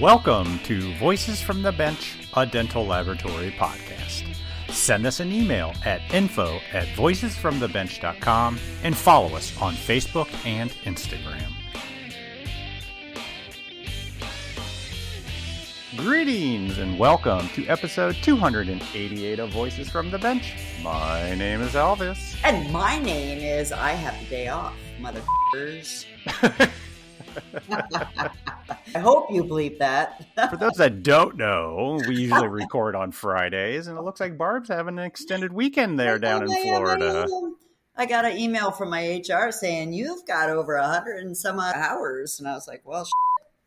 [0.00, 4.32] Welcome to Voices from the Bench, a dental laboratory podcast.
[4.68, 11.52] Send us an email at info at voicesfromthebench.com and follow us on Facebook and Instagram.
[15.96, 20.54] Greetings and welcome to episode 288 of Voices from the Bench.
[20.80, 22.36] My name is Elvis.
[22.44, 26.06] And my name is I have the day off, motherfuckers.
[28.94, 30.24] I hope you bleep that.
[30.50, 34.68] For those that don't know, we usually record on Fridays, and it looks like Barb's
[34.68, 37.26] having an extended weekend there oh, down in Florida.
[37.96, 41.58] I got an email from my HR saying you've got over a hundred and some
[41.58, 43.08] odd hours, and I was like, "Well,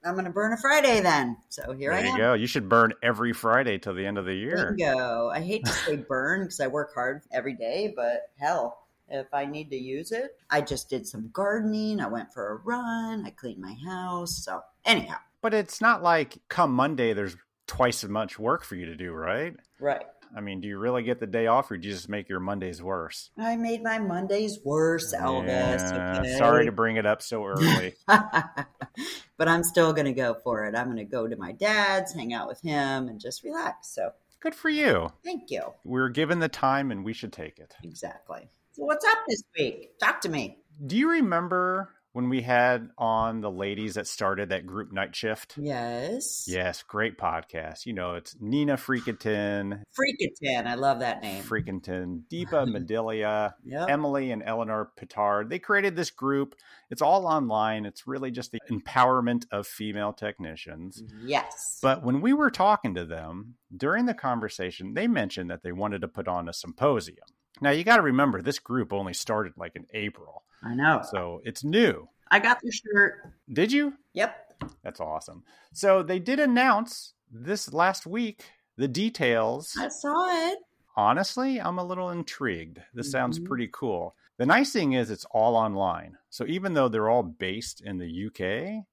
[0.05, 2.15] I'm going to burn a Friday then." So here there I am.
[2.15, 2.33] you go.
[2.33, 4.73] You should burn every Friday till the end of the year.
[4.77, 5.29] Bingo.
[5.29, 8.80] I hate to say burn because I work hard every day, but hell,
[9.11, 10.37] if I need to use it.
[10.49, 11.99] I just did some gardening.
[11.99, 13.25] I went for a run.
[13.25, 14.43] I cleaned my house.
[14.45, 15.17] So, anyhow.
[15.41, 17.35] But it's not like come Monday, there's
[17.67, 19.55] twice as much work for you to do, right?
[19.79, 20.05] Right.
[20.35, 22.39] I mean, do you really get the day off or do you just make your
[22.39, 23.31] Mondays worse?
[23.37, 25.47] I made my Mondays worse, Elvis.
[25.47, 26.37] Yeah, okay?
[26.37, 27.95] Sorry to bring it up so early.
[28.07, 30.75] but I'm still going to go for it.
[30.75, 33.93] I'm going to go to my dad's, hang out with him, and just relax.
[33.93, 35.11] So, good for you.
[35.23, 35.63] Thank you.
[35.83, 37.73] We're given the time and we should take it.
[37.83, 38.49] Exactly.
[38.83, 39.99] What's up this week?
[39.99, 40.57] Talk to me.
[40.83, 45.53] Do you remember when we had on the ladies that started that group night shift?
[45.55, 46.45] Yes.
[46.47, 47.85] Yes, great podcast.
[47.85, 49.83] You know, it's Nina Freakinton.
[49.93, 50.65] Freakinton.
[50.65, 51.43] I love that name.
[51.43, 53.87] Freakinton, Deepa Medilia, yep.
[53.87, 55.51] Emily and Eleanor Pittard.
[55.51, 56.55] They created this group.
[56.89, 57.85] It's all online.
[57.85, 61.03] It's really just the empowerment of female technicians.
[61.23, 61.77] Yes.
[61.83, 66.01] But when we were talking to them during the conversation, they mentioned that they wanted
[66.01, 67.27] to put on a symposium.
[67.59, 70.43] Now you got to remember this group only started like in April.
[70.63, 71.01] I know.
[71.09, 72.07] So it's new.
[72.29, 73.33] I got the shirt.
[73.51, 73.93] Did you?
[74.13, 74.69] Yep.
[74.83, 75.43] That's awesome.
[75.73, 78.43] So they did announce this last week
[78.77, 79.75] the details.
[79.77, 80.59] I saw it.
[80.95, 82.79] Honestly, I'm a little intrigued.
[82.93, 83.11] This mm-hmm.
[83.11, 84.15] sounds pretty cool.
[84.37, 86.17] The nice thing is it's all online.
[86.29, 88.85] So even though they're all based in the UK,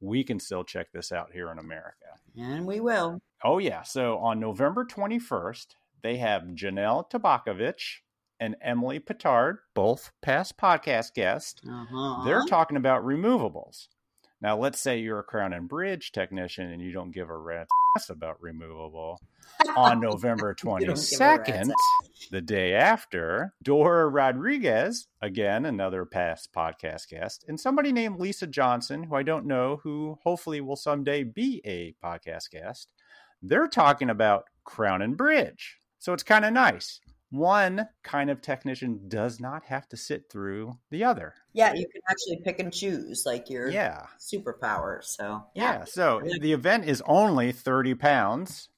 [0.00, 1.96] we can still check this out here in America.
[2.38, 3.20] And we will.
[3.44, 3.82] Oh yeah.
[3.82, 5.66] So on November 21st,
[6.02, 8.00] they have Jenelle Tabakovic
[8.40, 11.60] and Emily Pittard, both past podcast guests.
[11.68, 12.24] Uh-huh.
[12.24, 13.86] They're talking about removables.
[14.40, 17.70] Now, let's say you're a crown and bridge technician and you don't give a rat's
[17.96, 19.20] ass about removable.
[19.76, 21.70] On November 22nd,
[22.32, 29.04] the day after, Dora Rodriges, again, another past podcast guest, and somebody named Lisa Johnson,
[29.04, 32.90] who I don't know, who hopefully will someday be a podcast guest,
[33.42, 35.78] they're talking about crown and bridge.
[36.02, 37.00] So it's kind of nice
[37.32, 41.32] one kind of technician does not have to sit through the other.
[41.54, 44.06] Yeah, you can actually pick and choose like your yeah.
[44.20, 45.02] superpower.
[45.02, 48.68] So yeah, yeah so the event is only thirty pounds,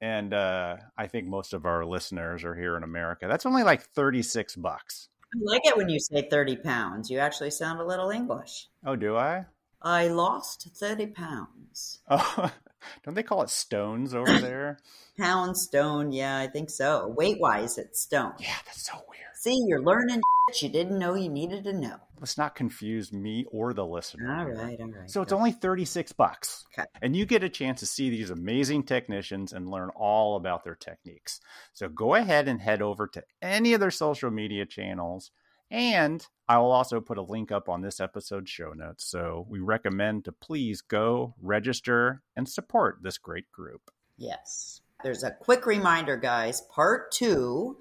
[0.00, 3.26] and uh, I think most of our listeners are here in America.
[3.28, 5.08] That's only like thirty six bucks.
[5.32, 7.10] I like it when you say thirty pounds.
[7.10, 8.66] You actually sound a little English.
[8.84, 9.46] Oh, do I?
[9.80, 12.00] I lost thirty pounds.
[12.08, 12.50] Oh,
[13.04, 14.78] don't they call it stones over there?
[15.18, 17.14] Pound stone, yeah, I think so.
[17.16, 18.32] Weight wise, it's stone.
[18.38, 19.20] Yeah, that's so weird.
[19.36, 21.96] See, you're learning that you didn't know you needed to know.
[22.18, 24.30] Let's not confuse me or the listener.
[24.30, 25.10] All right, all right.
[25.10, 26.66] So it's only 36 bucks.
[26.78, 26.86] Okay.
[27.00, 30.74] And you get a chance to see these amazing technicians and learn all about their
[30.74, 31.40] techniques.
[31.72, 35.30] So go ahead and head over to any of their social media channels
[35.70, 39.04] and I will also put a link up on this episode's show notes.
[39.04, 43.90] So we recommend to please go register and support this great group.
[44.16, 44.80] Yes.
[45.02, 46.62] There's a quick reminder, guys.
[46.62, 47.78] Part two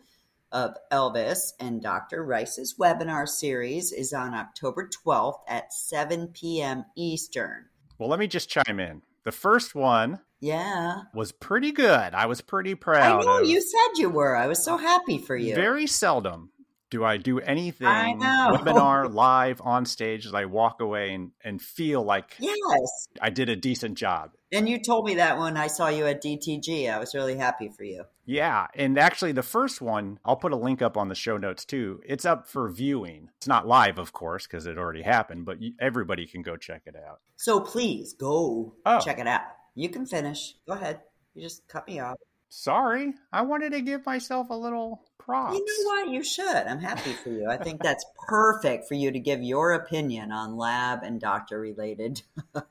[0.51, 2.23] of Elvis and Dr.
[2.23, 6.85] Rice's webinar series is on October 12th at 7 p.m.
[6.95, 7.65] Eastern.
[7.97, 9.01] Well, let me just chime in.
[9.23, 11.01] The first one yeah.
[11.13, 12.13] Was pretty good.
[12.13, 13.21] I was pretty proud.
[13.21, 14.37] I know you said you were.
[14.37, 15.53] I was so happy for you.
[15.53, 16.51] Very seldom
[16.89, 22.03] do I do anything webinar live on stage as I walk away and, and feel
[22.03, 24.31] like yes I did a decent job.
[24.51, 26.91] And you told me that when I saw you at DTG.
[26.91, 28.05] I was really happy for you.
[28.25, 28.67] Yeah.
[28.73, 32.01] And actually, the first one, I'll put a link up on the show notes too.
[32.03, 33.29] It's up for viewing.
[33.37, 36.95] It's not live, of course, because it already happened, but everybody can go check it
[36.95, 37.19] out.
[37.35, 38.99] So please go oh.
[38.99, 39.41] check it out.
[39.75, 40.55] You can finish.
[40.67, 41.01] Go ahead.
[41.35, 42.17] You just cut me off.
[42.49, 43.13] Sorry.
[43.31, 45.55] I wanted to give myself a little props.
[45.55, 46.09] You know what?
[46.09, 46.45] You should.
[46.45, 47.47] I'm happy for you.
[47.47, 52.23] I think that's perfect for you to give your opinion on lab and doctor related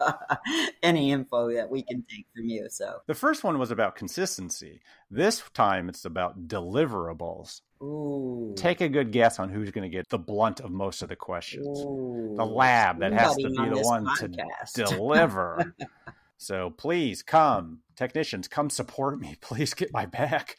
[0.82, 2.66] any info that we can take from you.
[2.68, 4.80] So the first one was about consistency.
[5.10, 7.60] This time it's about deliverables.
[7.80, 8.54] Ooh.
[8.56, 11.16] Take a good guess on who's going to get the blunt of most of the
[11.16, 11.78] questions.
[11.80, 12.34] Ooh.
[12.36, 14.72] The lab that has to be the one podcast.
[14.74, 15.74] to deliver.
[16.38, 19.36] So please come, technicians, come support me.
[19.40, 20.56] Please get my back.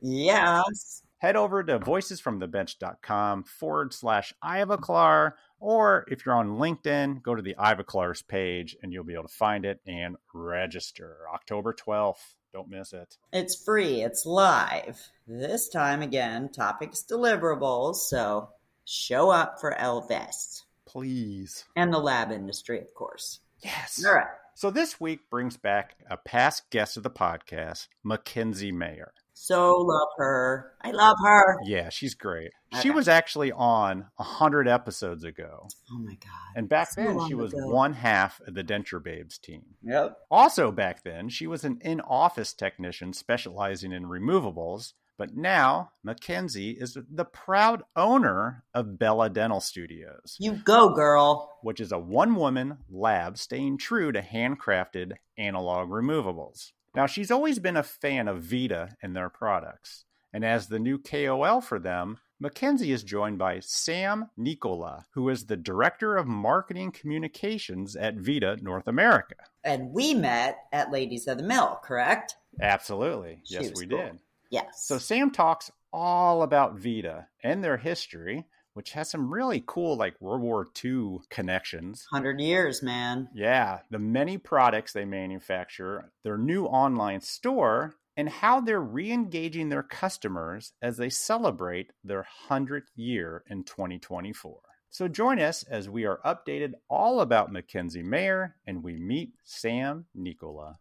[0.00, 1.02] Yes.
[1.18, 7.56] Head over to voicesfromthebench.com forward slash Ivoclar, or if you're on LinkedIn, go to the
[7.58, 11.16] Ivoclar's page and you'll be able to find it and register.
[11.34, 12.34] October 12th.
[12.52, 13.16] Don't miss it.
[13.32, 14.98] It's free, it's live.
[15.26, 18.50] This time again, topics deliverables, so
[18.84, 20.62] show up for Elvis.
[20.86, 21.64] Please.
[21.74, 23.40] And the lab industry, of course.
[23.62, 24.02] Yes.
[24.06, 24.26] All right.
[24.58, 29.12] So this week brings back a past guest of the podcast, Mackenzie Mayer.
[29.34, 30.72] So love her.
[30.80, 31.58] I love her.
[31.66, 32.52] Yeah, she's great.
[32.72, 32.80] Okay.
[32.80, 35.68] She was actually on 100 episodes ago.
[35.92, 36.56] Oh my God.
[36.56, 37.68] And back So then, she was ago.
[37.68, 39.62] one half of the Denture Babes team.
[39.82, 40.16] Yep.
[40.30, 44.94] Also, back then, she was an in office technician specializing in removables.
[45.18, 51.58] But now, Mackenzie is the proud owner of Bella Dental Studios, You go, girl.
[51.62, 56.72] which is a one woman lab staying true to handcrafted analog removables.
[56.94, 60.04] Now, she's always been a fan of Vita and their products.
[60.32, 65.46] And as the new KOL for them, Mackenzie is joined by Sam Nekola, who is
[65.46, 69.36] the Director of Marketing Communications at Vita North America.
[69.64, 72.36] And we met at Ladies of the Mill, correct?
[72.60, 73.40] Absolutely.
[73.44, 73.98] She yes, we cool.
[73.98, 74.18] did.
[74.50, 74.84] Yes.
[74.86, 80.20] So Sam talks all about Vita and their history, which has some really cool like
[80.20, 82.06] World War II connections.
[82.10, 83.28] 100 years, man.
[83.34, 89.82] Yeah, the many products they manufacture, their new online store, and how they're re-engaging their
[89.82, 94.60] customers as they celebrate their 100th year in 2024.
[94.88, 100.06] So join us as we are updated all about Mackenzie Mayer and we meet Sam
[100.16, 100.76] Nekola.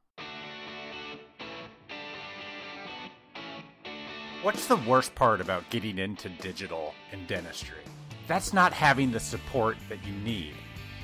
[4.46, 7.80] What's the worst part about getting into digital in dentistry?
[8.28, 10.54] That's not having the support that you need.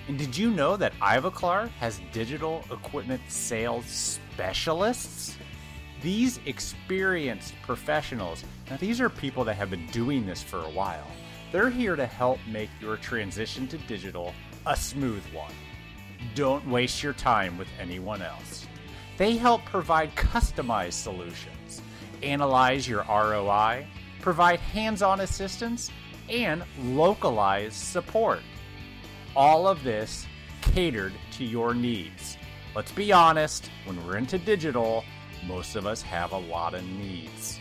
[0.08, 5.40] And did you know that Ivoclar has digital equipment sales specialists?
[6.04, 11.08] These experienced professionals, now these are people that have been doing this for a while.
[11.52, 14.36] They're here to help make your transition to digital
[14.68, 15.54] a smooth one.
[16.36, 18.68] Don't waste your time with anyone else.
[19.18, 21.56] They help provide customized solutions,
[22.24, 23.86] analyze your ROI,
[24.22, 25.90] provide hands on assistance,
[26.30, 28.40] and localized support.
[29.36, 30.26] All of this
[30.62, 32.38] catered to your needs.
[32.76, 35.04] Let's be honest, when we're into digital,
[35.46, 37.60] most of us have a lot of needs.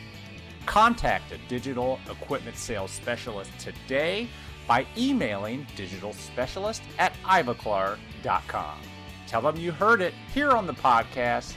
[0.66, 4.28] Contact a digital equipment sales specialist today
[4.68, 8.78] by emailing digitalspecialist at ivoclar.com.
[9.26, 11.54] Tell them you heard it here on the podcast,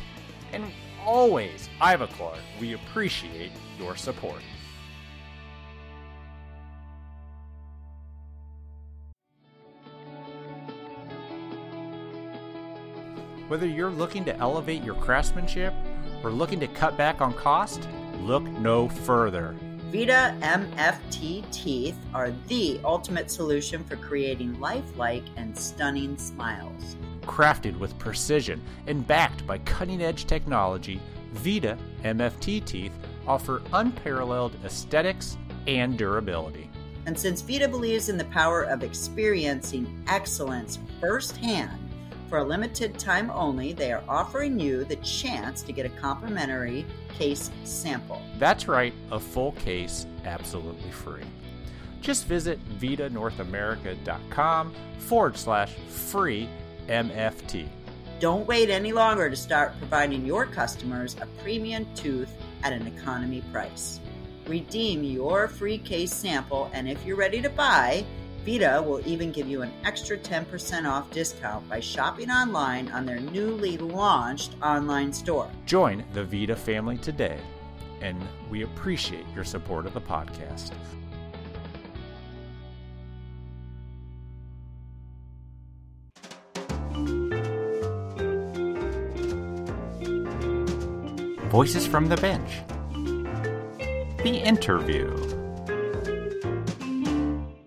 [0.51, 0.63] and
[1.05, 4.41] always, Ivoclar, we appreciate your support.
[13.47, 15.73] Whether you're looking to elevate your craftsmanship
[16.23, 17.87] or looking to cut back on cost,
[18.21, 19.55] look no further.
[19.91, 26.95] Vita MFT teeth are the ultimate solution for creating lifelike and stunning smiles.
[27.25, 32.93] Crafted with precision and backed by cutting edge technology, Vita MFT teeth
[33.27, 36.69] offer unparalleled aesthetics and durability.
[37.05, 41.79] And since Vita believes in the power of experiencing excellence firsthand,
[42.29, 46.83] for a limited time only, they are offering you the chance to get a complimentary
[47.09, 48.21] case sample.
[48.39, 51.21] That's right, a full case absolutely free.
[52.01, 56.49] Just visit vitanorthamerica.com forward slash free
[56.87, 57.67] MFT.
[58.19, 62.31] Don't wait any longer to start providing your customers a premium tooth
[62.63, 63.99] at an economy price.
[64.47, 68.05] Redeem your free case sample, and if you're ready to buy,
[68.45, 73.19] Vita will even give you an extra 10% off discount by shopping online on their
[73.19, 75.49] newly launched online store.
[75.65, 77.39] Join the Vita family today,
[78.01, 80.71] and we appreciate your support of the podcast.
[91.53, 92.63] Voices from the Bench.
[94.23, 95.05] The interview.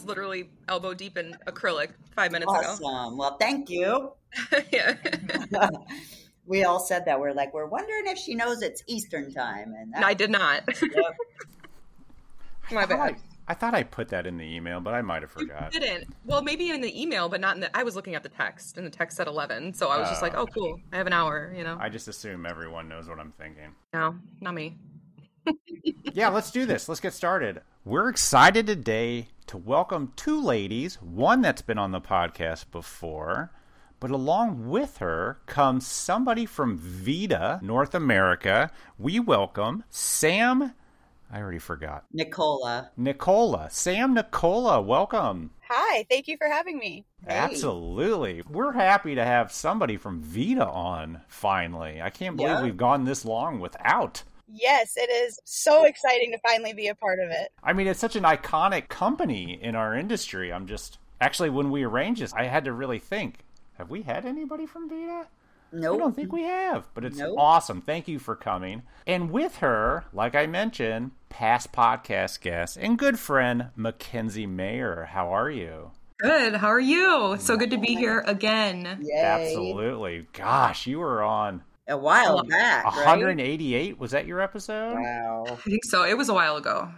[0.05, 2.62] literally elbow deep in acrylic five minutes ago.
[2.66, 3.16] Awesome.
[3.16, 4.11] Well, thank you.
[4.73, 4.97] yeah.
[6.47, 7.21] we all said that.
[7.21, 9.73] We're like, we're wondering if she knows it's Eastern time.
[9.78, 10.64] And I did not.
[10.66, 10.93] Yep.
[12.73, 13.16] My I thought bad.
[13.49, 15.71] I thought I put that in the email, but I might have You forgot.
[15.73, 16.09] didn't.
[16.25, 17.76] Well, maybe in the email, but not in the.
[17.76, 20.21] I was looking at the text, and the text said eleven, so I was just
[20.23, 20.26] Oh.
[20.26, 23.21] like, "Oh, cool, I have an hour." You know, I just assume everyone knows what
[23.21, 23.75] I'm thinking.
[23.95, 24.76] no, not me.
[26.12, 26.88] yeah, let's do this.
[26.88, 27.62] Let's get started.
[27.85, 33.53] We're excited today to welcome two ladies, one that's been on the podcast before,
[34.00, 38.71] But along with her comes somebody from Vita, North America.
[38.99, 40.73] We welcome Sam.
[41.30, 42.04] I already forgot.
[42.16, 42.90] Nekola.
[42.99, 43.71] Nekola.
[43.71, 45.50] Sam Nekola, welcome.
[45.68, 47.04] Hi, thank you for having me.
[47.26, 48.42] Absolutely.
[48.49, 52.00] We're happy to have somebody from Vita on finally.
[52.00, 52.62] I can't believe Yeah.
[52.62, 54.23] we've gone this long without.
[54.49, 57.50] Yes, it is so exciting to finally be a part of it.
[57.64, 60.52] I mean, it's such an iconic company in our industry.
[60.52, 63.40] I'm just actually when we arranged this, I had to really think:
[63.78, 65.26] Have we had anybody from Vita?
[65.80, 65.97] Nope.
[65.97, 67.37] I don't think we have, but it's Nope.
[67.38, 67.80] awesome.
[67.83, 68.83] Thank you for coming.
[69.06, 75.09] And with her, like I mentioned, past podcast guest and good friend Mackenzie Mayer.
[75.12, 75.90] How are you?
[76.18, 76.54] Good.
[76.56, 77.37] How are you?
[77.38, 79.00] So good to be here again.
[79.02, 79.21] Yay.
[79.21, 80.26] Absolutely.
[80.33, 83.06] Gosh, you were on A while back, right?
[83.18, 83.99] 188.
[83.99, 84.95] Was that your episode?
[84.95, 85.45] Wow.
[85.47, 86.04] I think so.
[86.04, 86.88] It was a while ago.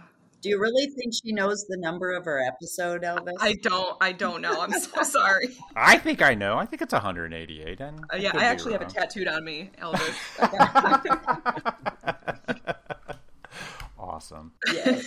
[0.41, 3.33] Do you really think she knows the number of her episode, Elvis?
[3.39, 3.97] I don't.
[3.99, 4.61] I don't know.
[4.61, 5.57] I'm so sorry.
[5.75, 6.57] I think I know.
[6.57, 7.79] I think it's 188.
[7.81, 10.15] And Uh, yeah, could I be actually have it tattooed on me, Elvis.
[13.99, 14.53] awesome.
[14.73, 15.01] Yeah.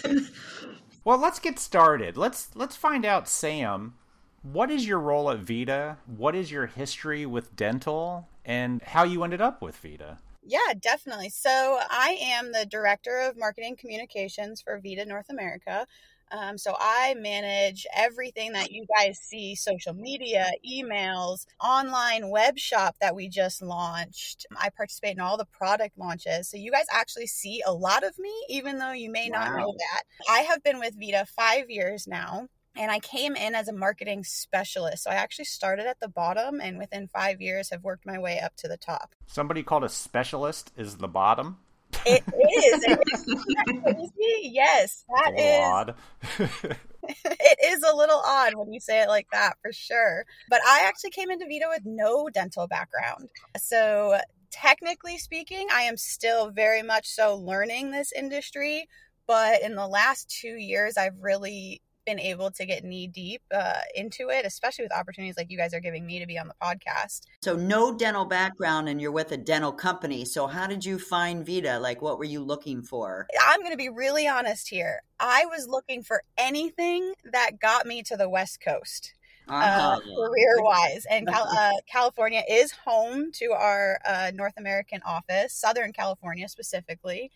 [1.05, 2.17] Well, let's get started.
[2.17, 3.95] Let's let's find out, Sam.
[4.43, 5.99] What is your role at Vita?
[6.07, 10.19] What is your history with dental, and how you ended up with Vita?
[10.45, 11.29] Yeah, definitely.
[11.29, 15.87] So, I am the director of marketing communications for Vita North America.
[16.33, 22.97] Um, so, I manage everything that you guys see social media, emails, online web shop
[23.01, 24.47] that we just launched.
[24.57, 26.49] I participate in all the product launches.
[26.51, 29.73] So, you guys actually see a lot of me, even though you may not know
[29.79, 30.03] that.
[30.29, 32.49] I have been with Vita five years now.
[32.76, 35.05] And I came in as a marketing specialist.
[35.05, 38.41] So I actually started at the bottom and within five years have worked my way
[38.41, 39.14] up to the top.
[39.26, 41.59] Somebody called a specialist is the bottom.
[42.07, 42.85] It is.
[42.85, 44.11] It is.
[44.43, 45.61] Yes, that is.
[45.61, 46.76] odd.
[47.05, 50.25] It is a little odd when you say it like that, for sure.
[50.49, 54.21] But I actually came into Vita with no dental background, so
[54.52, 58.88] technically speaking, I am still very much so learning this industry.
[59.26, 63.75] But in the last two years, I've really been able to get knee deep uh,
[63.94, 66.54] into it, especially with opportunities like you guys are giving me to be on the
[66.62, 67.23] podcast.
[67.42, 70.25] so no dental background and you're with a dental company.
[70.25, 71.78] So how did you find Vita?
[71.78, 73.26] Like what were you looking for?
[73.49, 75.02] I'm going to be really honest here.
[75.21, 79.14] I was looking for anything that got me to the West Coast.
[79.49, 80.00] uh, Uh-huh.
[80.00, 81.04] career wise.
[81.11, 87.30] And Cal- uh, California is home to our uh, North American office, Southern California specifically.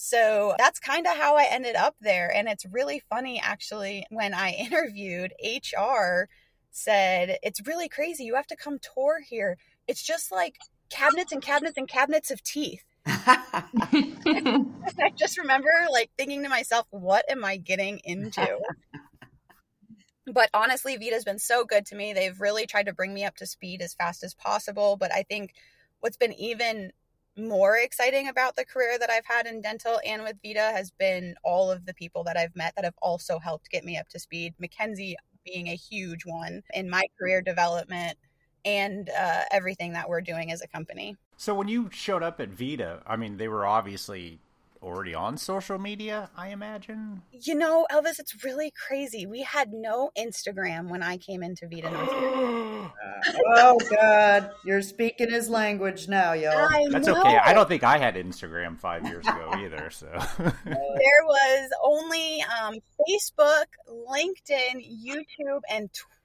[0.00, 2.32] So that's kind of how I ended up there.
[2.32, 6.28] And it's really funny, actually, when I interviewed, HR
[6.70, 8.22] said, It's really crazy.
[8.22, 9.58] You have to come tour here.
[9.88, 10.54] It's just like
[10.88, 12.84] cabinets and cabinets and cabinets of teeth.
[13.06, 14.14] I
[15.16, 18.60] just remember like thinking to myself, what am I getting into?
[20.32, 22.12] but honestly, Vita's been so good to me.
[22.12, 24.96] They've really tried to bring me up to speed as fast as possible.
[24.96, 25.54] But I think
[25.98, 26.92] what's been even
[27.38, 31.34] more exciting about the career that I've had in dental and with Vita has been
[31.44, 34.18] all of the people that I've met that have also helped get me up to
[34.18, 34.54] speed.
[34.58, 38.18] Mackenzie being a huge one in my career development
[38.64, 41.16] and uh, everything that we're doing as a company.
[41.36, 44.40] So when you showed up at Vita, I mean, they were obviously
[44.82, 47.22] already on social media, I imagine.
[47.32, 49.26] You know, Elvis, it's really crazy.
[49.26, 52.08] We had no Instagram when I came into Vita North
[53.56, 56.56] oh God, you're speaking his language now, y'all.
[56.56, 57.20] I That's know.
[57.20, 57.38] okay.
[57.38, 59.90] I don't think I had Instagram five years ago either.
[59.90, 60.06] So
[60.38, 62.74] There was only um,
[63.08, 66.17] Facebook, LinkedIn, YouTube, and Twitter.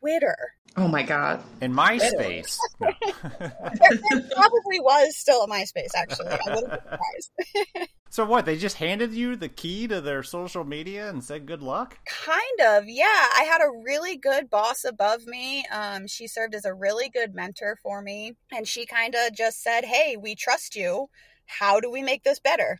[0.77, 1.41] Oh my god.
[1.61, 2.89] in MySpace, no.
[3.01, 6.27] There, there probably was still a MySpace, actually.
[6.27, 7.89] I wouldn't surprised.
[8.09, 8.45] so what?
[8.45, 11.97] They just handed you the key to their social media and said good luck.
[12.05, 13.05] Kind of, yeah.
[13.05, 15.65] I had a really good boss above me.
[15.71, 18.35] Um, she served as a really good mentor for me.
[18.51, 21.09] And she kind of just said, Hey, we trust you.
[21.45, 22.79] How do we make this better?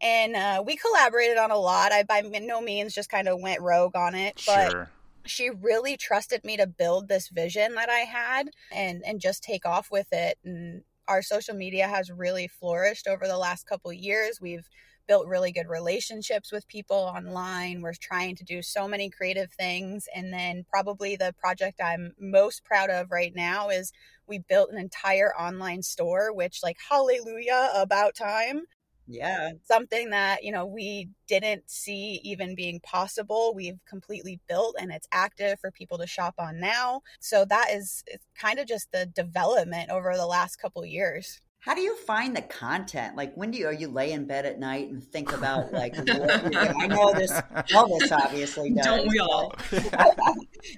[0.00, 1.92] And uh, we collaborated on a lot.
[1.92, 4.90] I by no means just kind of went rogue on it, but Sure.
[5.28, 9.66] She really trusted me to build this vision that I had and and just take
[9.66, 10.38] off with it.
[10.44, 14.40] And our social media has really flourished over the last couple years.
[14.40, 14.68] We've
[15.08, 17.80] built really good relationships with people online.
[17.80, 20.06] We're trying to do so many creative things.
[20.14, 23.90] And then probably the project I'm most proud of right now is
[24.26, 28.64] we built an entire online store, which like hallelujah about time
[29.10, 29.52] Yeah.
[29.64, 35.08] something that you know we didn't see even being possible we've completely built and it's
[35.12, 38.04] active for people to shop on now so that is
[38.38, 42.42] kind of just the development over the last couple years How do you find the
[42.42, 43.16] content?
[43.16, 45.94] Like, when do you are you lay in bed at night and think about like?
[45.98, 48.84] I know this Elvis obviously does.
[48.84, 49.52] Don't we all?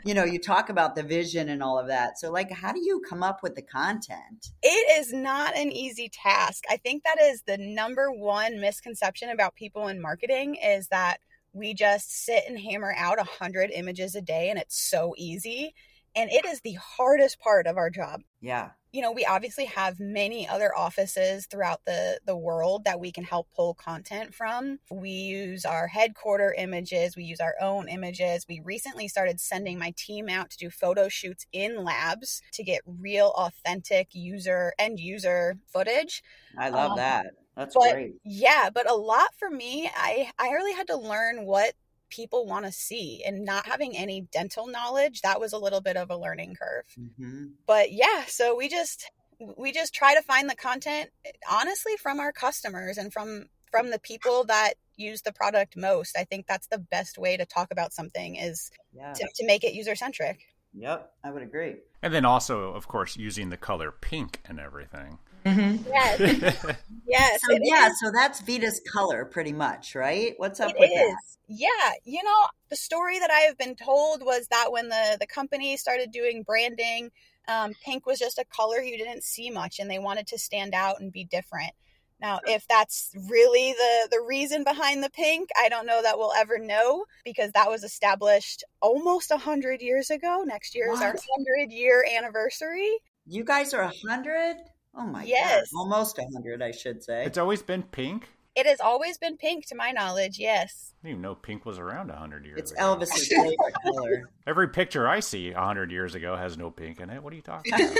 [0.04, 2.18] you know, you talk about the vision and all of that.
[2.18, 4.48] So, like, how do you come up with the content?
[4.62, 6.64] It is not an easy task.
[6.70, 11.18] I think that is the number one misconception about people in marketing is that
[11.52, 15.74] we just sit and hammer out a hundred images a day and it's so easy.
[16.14, 18.22] And it is the hardest part of our job.
[18.40, 18.70] Yeah.
[18.92, 23.22] You know we obviously have many other offices throughout the the world that we can
[23.22, 24.80] help pull content from.
[24.90, 28.46] We use our headquarter images we use our own images.
[28.48, 32.80] We recently started sending my team out to do photo shoots in labs to get
[32.84, 36.24] real authentic user end user footage.
[36.58, 37.26] I love um, that.
[37.56, 38.14] That's but, great.
[38.24, 41.74] yeah but a lot for me i i really had to learn what
[42.10, 45.96] people want to see and not having any dental knowledge that was a little bit
[45.96, 46.84] of a learning curve.
[46.98, 47.46] Mm-hmm.
[47.66, 49.10] but yeah so we just
[49.56, 51.10] we just try to find the content
[51.50, 56.18] honestly from our customers and from from the people that use the product most.
[56.18, 59.12] I think that's the best way to talk about something is yeah.
[59.12, 60.40] to, to make it user centric
[60.74, 61.76] yep i would agree.
[62.02, 65.88] And then also of course using the color pink and everything Mm-hmm.
[65.88, 66.76] Yes.
[67.06, 67.40] yes.
[67.42, 67.88] So, yeah.
[67.88, 68.00] Is.
[68.00, 70.34] So that's Vita's color, pretty much, right?
[70.36, 70.96] What's up it with is.
[70.96, 71.16] that?
[71.48, 71.92] Yeah.
[72.04, 75.76] You know, the story that I have been told was that when the the company
[75.76, 77.10] started doing branding,
[77.48, 80.74] um, pink was just a color you didn't see much, and they wanted to stand
[80.74, 81.72] out and be different.
[82.20, 86.34] Now, if that's really the the reason behind the pink, I don't know that we'll
[86.34, 90.44] ever know because that was established almost a hundred years ago.
[90.46, 90.96] Next year what?
[90.96, 92.90] is our hundred year anniversary.
[93.26, 94.56] You guys are a hundred.
[94.94, 95.70] Oh my yes.
[95.72, 95.78] god.
[95.78, 97.24] Almost 100, I should say.
[97.24, 98.28] It's always been pink?
[98.56, 100.92] It has always been pink to my knowledge, yes.
[101.02, 102.60] I didn't even know pink was around 100 years ago.
[102.60, 102.80] it's ago.
[102.96, 104.30] Elvis's favorite color.
[104.46, 107.22] Every picture I see 100 years ago has no pink in it.
[107.22, 107.96] What are you talking about?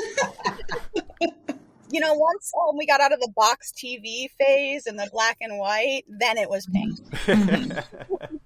[1.91, 5.37] you know, once um, we got out of the box TV phase and the black
[5.41, 6.99] and white, then it was pink.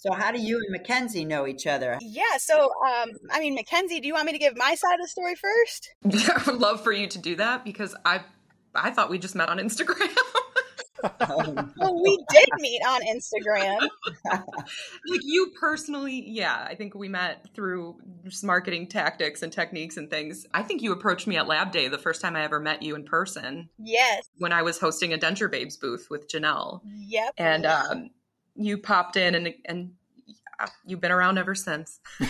[0.00, 1.98] So how do you and Mackenzie know each other?
[2.00, 5.02] Yeah, so um, I mean, Mackenzie, do you want me to give my side of
[5.02, 5.94] the story first?
[6.20, 8.22] Yeah, I would love for you to do that because I
[8.74, 10.08] I thought we just met on Instagram.
[11.76, 13.88] well, we did meet on Instagram.
[14.24, 20.08] like you personally, yeah, I think we met through just marketing tactics and techniques and
[20.08, 20.46] things.
[20.54, 22.94] I think you approached me at Lab Day the first time I ever met you
[22.94, 23.68] in person.
[23.78, 24.28] Yes.
[24.38, 26.80] When I was hosting a Denture Babes booth with Jenelle.
[26.84, 27.34] Yep.
[27.36, 28.10] And um,
[28.54, 29.92] you popped in and and
[30.86, 32.00] you've been around ever since.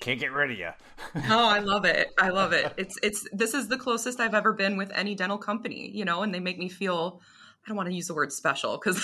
[0.00, 0.70] Can't get rid of you.
[1.28, 2.08] oh, I love it.
[2.18, 2.72] I love it.
[2.76, 6.22] It's it's this is the closest I've ever been with any dental company, you know,
[6.22, 7.20] and they make me feel
[7.64, 9.02] I don't want to use the word special because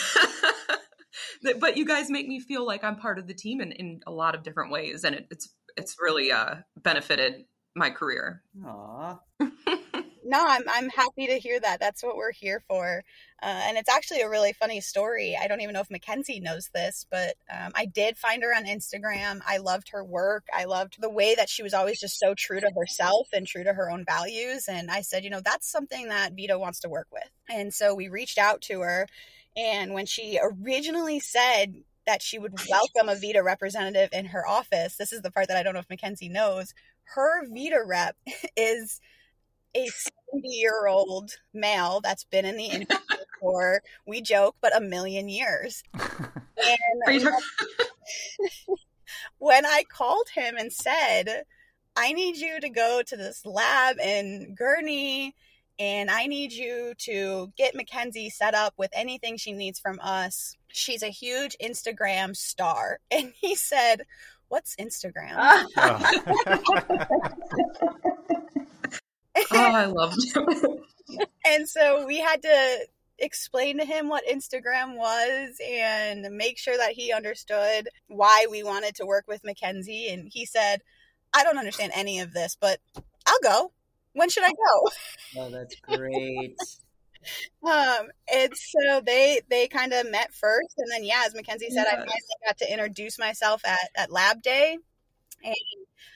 [1.60, 4.12] but you guys make me feel like I'm part of the team in, in a
[4.12, 8.42] lot of different ways and it, it's it's really uh benefited my career.
[8.62, 9.18] Aww
[10.26, 11.80] no, I'm I'm happy to hear that.
[11.80, 13.04] That's what we're here for.
[13.42, 15.38] Uh, and it's actually a really funny story.
[15.40, 18.64] I don't even know if Mackenzie knows this, but um, I did find her on
[18.64, 19.40] Instagram.
[19.46, 20.44] I loved her work.
[20.54, 23.62] I loved the way that she was always just so true to herself and true
[23.62, 24.68] to her own values.
[24.68, 27.30] And I said, you know, that's something that Vita wants to work with.
[27.48, 29.06] And so we reached out to her.
[29.56, 31.74] And when she originally said
[32.06, 35.56] that she would welcome a Vita representative in her office, this is the part that
[35.56, 36.74] I don't know if Mackenzie knows.
[37.14, 38.16] Her Vita rep
[38.56, 39.00] is
[39.76, 39.88] a
[40.32, 45.28] 70 year old male that's been in the industry for, we joke, but a million
[45.28, 45.82] years.
[45.94, 47.28] And
[49.38, 51.44] when I called him and said,
[51.94, 55.32] I need you to go to this lab in Gurnee
[55.78, 60.56] and I need you to get Mackenzie set up with anything she needs from us.
[60.68, 63.00] She's a huge Instagram star.
[63.10, 64.02] And he said,
[64.48, 65.64] What's Instagram?
[65.76, 66.36] oh,
[69.52, 70.48] I loved him.
[71.46, 72.86] and so we had to
[73.18, 78.94] explain to him what Instagram was and make sure that he understood why we wanted
[78.96, 80.08] to work with Mackenzie.
[80.08, 80.82] And he said,
[81.32, 82.80] I don't understand any of this, but
[83.26, 83.72] I'll go.
[84.12, 84.90] When should I go?
[85.38, 86.56] Oh, that's great.
[87.66, 91.84] um, and so they they kind of met first, and then yeah, as Mackenzie said,
[91.84, 91.92] yes.
[91.92, 92.12] I finally
[92.46, 94.78] got to introduce myself at at Lab Day,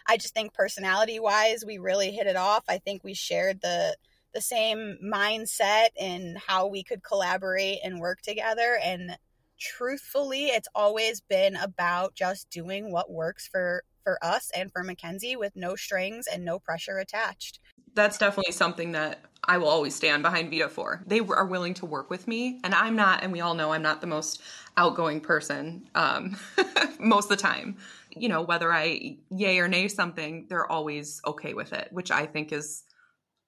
[0.06, 2.64] I just think personality wise, we really hit it off.
[2.68, 3.96] I think we shared the
[4.32, 8.78] the same mindset and how we could collaborate and work together.
[8.82, 9.18] And
[9.58, 15.36] truthfully, it's always been about just doing what works for for us and for Mackenzie
[15.36, 17.60] with no strings and no pressure attached.
[17.94, 21.02] That's definitely something that I will always stand behind Vita for.
[21.06, 23.82] They are willing to work with me, and I'm not, and we all know I'm
[23.82, 24.40] not the most
[24.76, 26.36] outgoing person um,
[26.98, 27.76] most of the time
[28.16, 32.26] you know, whether I yay or nay something, they're always okay with it, which I
[32.26, 32.84] think is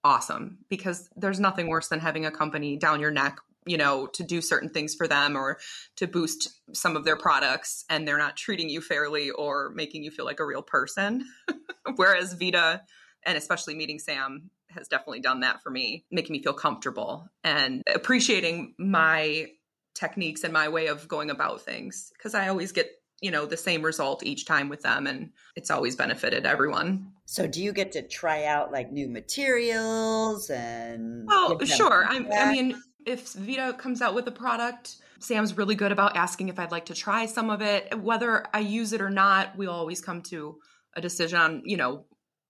[0.05, 4.25] awesome because there's nothing worse than having a company down your neck you know to
[4.25, 5.59] do certain things for them or
[5.97, 10.11] to boost some of their products and they're not treating you fairly or making you
[10.11, 11.25] feel like a real person.
[11.97, 12.83] Whereas vita
[13.25, 17.83] and especially meeting sam has definitely done that for me making me feel comfortable and
[17.93, 19.47] appreciating my
[19.95, 22.91] techniques and my way of going about things because i always get
[23.23, 27.13] you know the same result each time with them and it's always benefited everyone.
[27.25, 32.05] So do you get to try out like new materials and oh sure.
[32.05, 36.49] I, I mean if vita comes out with a product sam's really good about asking
[36.49, 37.99] if i'd like to try some of it.
[37.99, 40.59] Whether i use it or not we'll always come to
[40.95, 42.05] a decision on you know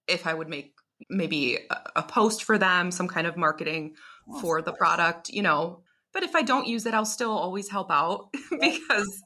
[0.08, 0.74] if i would make
[1.10, 3.94] maybe a, a post for them some kind of marketing
[4.40, 5.82] for the product you know.
[6.14, 9.22] But if i don't use it i'll still always help out because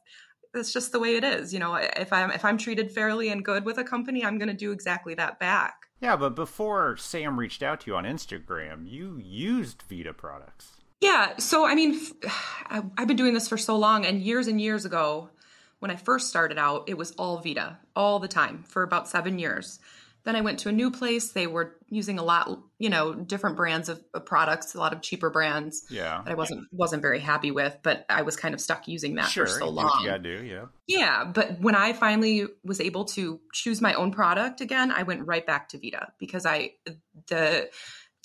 [0.56, 1.52] that's just the way it is.
[1.52, 4.48] You know, if I'm if I'm treated fairly and good with a company, I'm going
[4.48, 5.86] to do exactly that back.
[6.00, 10.72] Yeah, but before Sam reached out to you on Instagram, you used Vita products.
[11.00, 12.00] Yeah, so I mean,
[12.66, 15.30] I've been doing this for so long, and years and years ago,
[15.78, 19.38] when I first started out, it was all Vita all the time for about seven
[19.38, 19.78] years.
[20.26, 21.30] Then I went to a new place.
[21.30, 25.00] They were using a lot, you know, different brands of, of products, a lot of
[25.00, 25.84] cheaper brands.
[25.88, 29.14] Yeah, that I wasn't wasn't very happy with, but I was kind of stuck using
[29.14, 30.02] that sure, for so long.
[30.04, 30.64] Yeah, do yeah.
[30.88, 35.24] Yeah, but when I finally was able to choose my own product again, I went
[35.28, 36.72] right back to Vita because I
[37.28, 37.70] the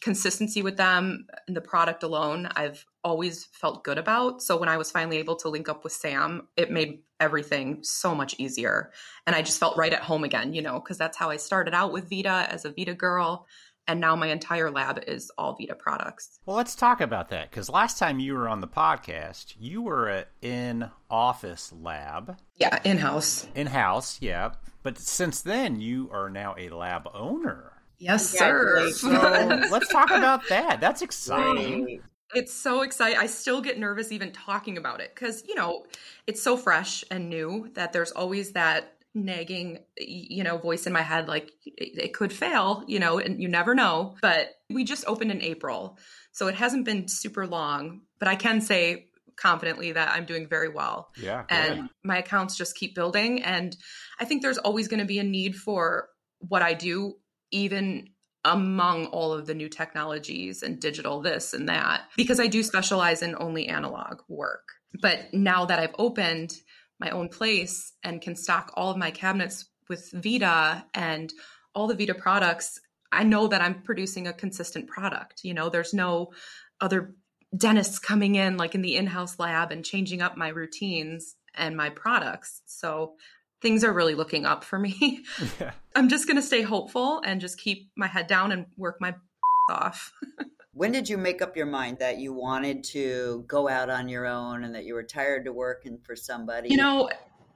[0.02, 4.42] consistency with them and the product alone I've always felt good about.
[4.42, 8.16] So when I was finally able to link up with Sam, it made everything so
[8.16, 8.92] much easier.
[9.28, 11.74] And I just felt right at home again, you know, because that's how I started
[11.74, 13.48] out with Vita as a Vita girl.
[13.88, 16.40] And now my entire lab is all Vita products.
[16.46, 20.08] Well, let's talk about that because last time you were on the podcast, you were
[20.08, 22.38] an in office lab.
[22.58, 23.48] Yeah, in house.
[23.56, 24.52] In house, yeah.
[24.84, 27.81] But since then, you are now a lab owner.
[28.02, 28.90] Yes, sir.
[28.92, 30.82] So let's talk about that.
[30.82, 32.02] That's exciting.
[32.34, 33.20] It's so exciting.
[33.20, 35.86] I still get nervous even talking about it because, you know,
[36.26, 41.02] it's so fresh and new that there's always that nagging, you know, voice in my
[41.02, 44.16] head like it, it could fail, you know, and you never know.
[44.22, 46.00] But we just opened in April.
[46.32, 50.70] So it hasn't been super long, but I can say confidently that I'm doing very
[50.70, 51.12] well.
[51.22, 51.44] Yeah.
[51.50, 53.44] And my accounts just keep building.
[53.44, 53.76] And
[54.20, 56.08] I think there's always going to be a need for
[56.40, 57.16] what I do,
[57.52, 58.10] even
[58.44, 63.22] among all of the new technologies and digital this and that, because I do specialize
[63.22, 64.70] in only analog work.
[65.00, 66.54] But now that I've opened
[67.00, 71.32] my own place and can stock all of my cabinets with Vita and
[71.76, 72.80] all the Vita products,
[73.12, 75.44] I know that I'm producing a consistent product.
[75.44, 76.32] You know, there's no
[76.80, 77.16] other
[77.56, 81.90] dentists coming in like in the in-house lab and changing up my routines and my
[81.90, 82.62] products.
[82.66, 83.16] So
[83.62, 85.24] things are really looking up for me.
[85.60, 85.72] Yeah.
[85.96, 89.16] I'm just going to stay hopeful and just keep my head down and work my
[89.70, 90.14] off.
[90.74, 94.26] when did you make up your mind that you wanted to go out on your
[94.26, 96.70] own and that you were tired of working for somebody?
[96.70, 97.10] You know,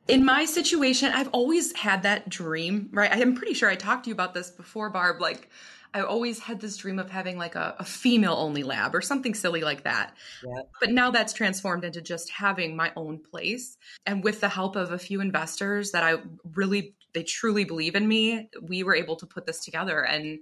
[0.08, 3.10] in my situation, I've always had that dream, right?
[3.12, 5.22] I'm pretty sure I talked to you about this before, Barb.
[5.22, 5.50] Like,
[5.96, 9.34] I always had this dream of having like a, a female only lab or something
[9.34, 10.14] silly like that.
[10.46, 10.70] Yep.
[10.82, 13.78] But now that's transformed into just having my own place.
[14.06, 16.18] And with the help of a few investors that I
[16.54, 20.02] really, they truly believe in me, we were able to put this together.
[20.02, 20.40] And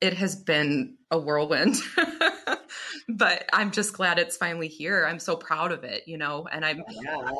[0.00, 1.74] it has been a whirlwind.
[3.08, 5.06] but I'm just glad it's finally here.
[5.08, 7.30] I'm so proud of it, you know, and I'm yeah.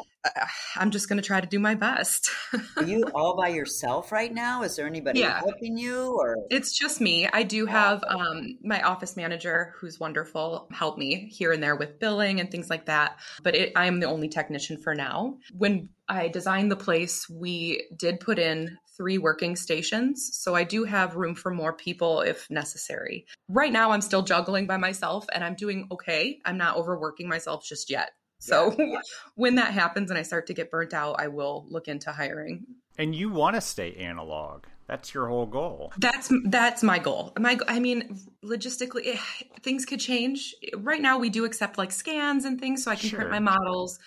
[0.76, 2.30] I'm just going to try to do my best.
[2.76, 4.62] Are you all by yourself right now?
[4.62, 5.38] Is there anybody yeah.
[5.38, 7.28] helping you or It's just me.
[7.30, 11.98] I do have um, my office manager who's wonderful help me here and there with
[11.98, 15.38] billing and things like that, but it, I am the only technician for now.
[15.52, 20.30] When I designed the place, we did put in three working stations.
[20.32, 23.26] So I do have room for more people if necessary.
[23.48, 26.40] Right now, I'm still juggling by myself and I'm doing okay.
[26.44, 28.12] I'm not overworking myself just yet.
[28.38, 29.00] So yeah.
[29.34, 32.66] when that happens and I start to get burnt out, I will look into hiring.
[32.98, 34.64] And you want to stay analog.
[34.86, 35.92] That's your whole goal.
[35.98, 37.32] That's that's my goal.
[37.38, 39.18] My I mean, logistically, eh,
[39.62, 40.54] things could change.
[40.76, 43.20] Right now, we do accept like scans and things, so I can sure.
[43.20, 43.98] print my models.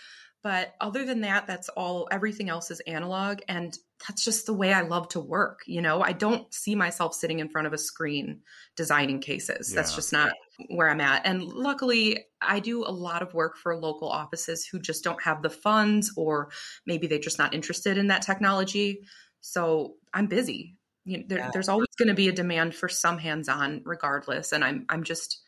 [0.44, 2.08] But other than that, that's all.
[2.12, 5.62] Everything else is analog, and that's just the way I love to work.
[5.66, 8.42] You know, I don't see myself sitting in front of a screen
[8.76, 9.72] designing cases.
[9.72, 9.76] Yeah.
[9.76, 10.32] That's just not
[10.70, 11.26] where I'm at.
[11.26, 15.42] And luckily, I do a lot of work for local offices who just don't have
[15.42, 16.50] the funds or
[16.86, 19.02] maybe they're just not interested in that technology.
[19.42, 20.76] So I'm busy.
[21.06, 21.50] You know, there, yeah.
[21.52, 24.52] There's always going to be a demand for some hands-on regardless.
[24.52, 25.42] And I'm, I'm just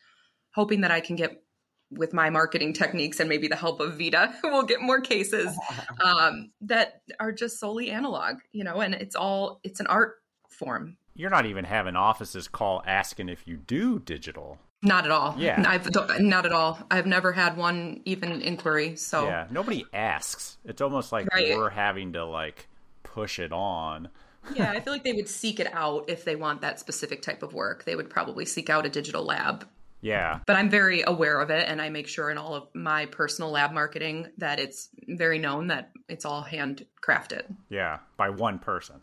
[0.54, 1.42] hoping that I can get
[1.90, 5.56] with my marketing techniques and maybe the help of Vita, we'll get more cases
[6.04, 10.16] um, that are just solely analog, you know, and it's all, it's an art
[10.48, 10.96] form.
[11.14, 14.58] you're not even having offices call asking if you do digital.
[14.82, 15.34] Not at all.
[15.38, 15.62] Yeah.
[15.66, 15.88] I've
[16.20, 16.78] not at all.
[16.90, 18.96] I've never had one even inquiry.
[18.96, 20.56] So Yeah, nobody asks.
[20.64, 21.54] It's almost like Right.
[21.54, 22.66] we're having to like
[23.02, 24.08] push it on.
[24.54, 27.42] yeah, I feel like they would seek it out if they want that specific type
[27.42, 27.84] of work.
[27.84, 29.68] They would probably seek out a digital lab.
[30.02, 33.06] Yeah, But I'm very aware of it, and I make sure in all of my
[33.06, 39.00] personal lab marketing that it's very known that it's all handcrafted yeah, by one person.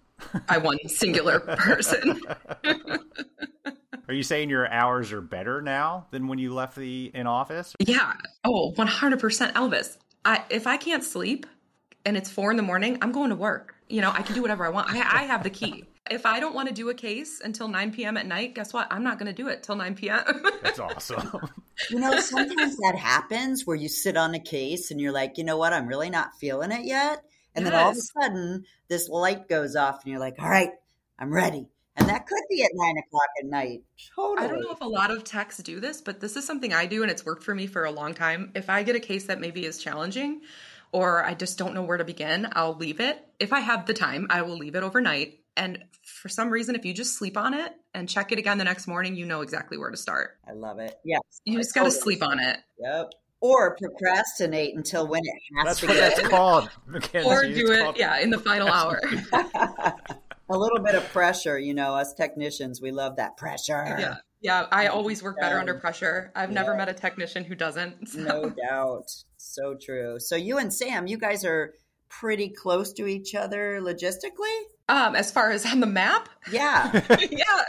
[0.47, 2.21] by one singular person.
[4.07, 7.75] Are you saying your hours are better now than when you left the in office?
[7.79, 8.13] Yeah.
[8.43, 9.97] Oh, 100% Elvis.
[10.23, 11.45] I if I can't sleep
[12.05, 13.75] and it's four in the morning, I'm going to work.
[13.89, 14.89] You know, I can do whatever I want.
[14.89, 15.83] I, I have the key.
[16.11, 18.17] If I don't want to do a case until 9 p.m.
[18.17, 18.87] at night, guess what?
[18.91, 20.23] I'm not going to do it till 9 p.m.
[20.63, 21.49] That's awesome.
[21.89, 25.43] You know, sometimes that happens where you sit on a case and you're like, you
[25.43, 27.23] know what, I'm really not feeling it yet.
[27.55, 30.71] And then all of a sudden, this light goes off and you're like, all right,
[31.17, 31.67] I'm ready.
[31.95, 33.81] And that could be at nine o'clock at night.
[34.15, 34.45] Totally.
[34.45, 36.85] I don't know if a lot of techs do this, but this is something I
[36.85, 38.51] do and it's worked for me for a long time.
[38.53, 40.41] If I get a case that maybe is challenging
[40.91, 43.25] or I just don't know where to begin, I'll leave it.
[43.39, 45.39] If I have the time, I will leave it overnight.
[45.55, 45.83] And
[46.21, 48.87] for some reason, if you just sleep on it and check it again the next
[48.87, 50.31] morning, you know exactly where to start.
[50.47, 50.95] I love it.
[51.05, 51.21] Yes.
[51.45, 52.57] You I just got to totally- sleep on it.
[52.79, 53.11] Yep.
[53.39, 56.15] Or procrastinate until when it has That's to what get.
[56.15, 56.69] that's called.
[56.87, 57.29] Mackenzie.
[57.29, 58.99] Or It's do it, yeah, in the final hour.
[59.33, 63.83] a little bit of pressure, you know, us technicians, we love that pressure.
[63.99, 64.15] yeah.
[64.39, 66.31] Yeah, I always work better under pressure.
[66.35, 68.07] I've never met a technician who doesn't.
[68.09, 69.05] so- No doubt.
[69.37, 70.19] So true.
[70.19, 71.73] So you and Sam, you guys are
[72.09, 74.61] pretty close to each other logistically?
[74.89, 76.91] Um, as far as on the map, Yeah.
[77.31, 77.63] yeah.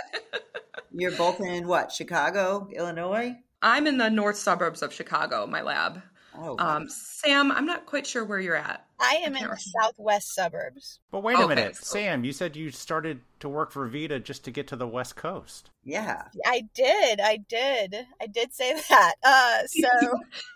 [0.92, 3.36] You're both in what, Chicago, Illinois?
[3.62, 6.02] I'm in the north suburbs of Chicago, my lab.
[6.40, 8.84] Oh, Um, Sam, I'm not quite sure where you're at.
[9.00, 9.56] I am in the remember.
[9.82, 11.00] southwest suburbs.
[11.10, 12.24] But wait a Okay, minute, so- Sam.
[12.24, 15.70] You said you started to work for Vita just to get to the West Coast.
[15.84, 16.28] yeah.
[16.46, 17.20] I did.
[17.20, 18.06] I did.
[18.20, 19.14] I did say that.
[19.24, 19.88] Uh, so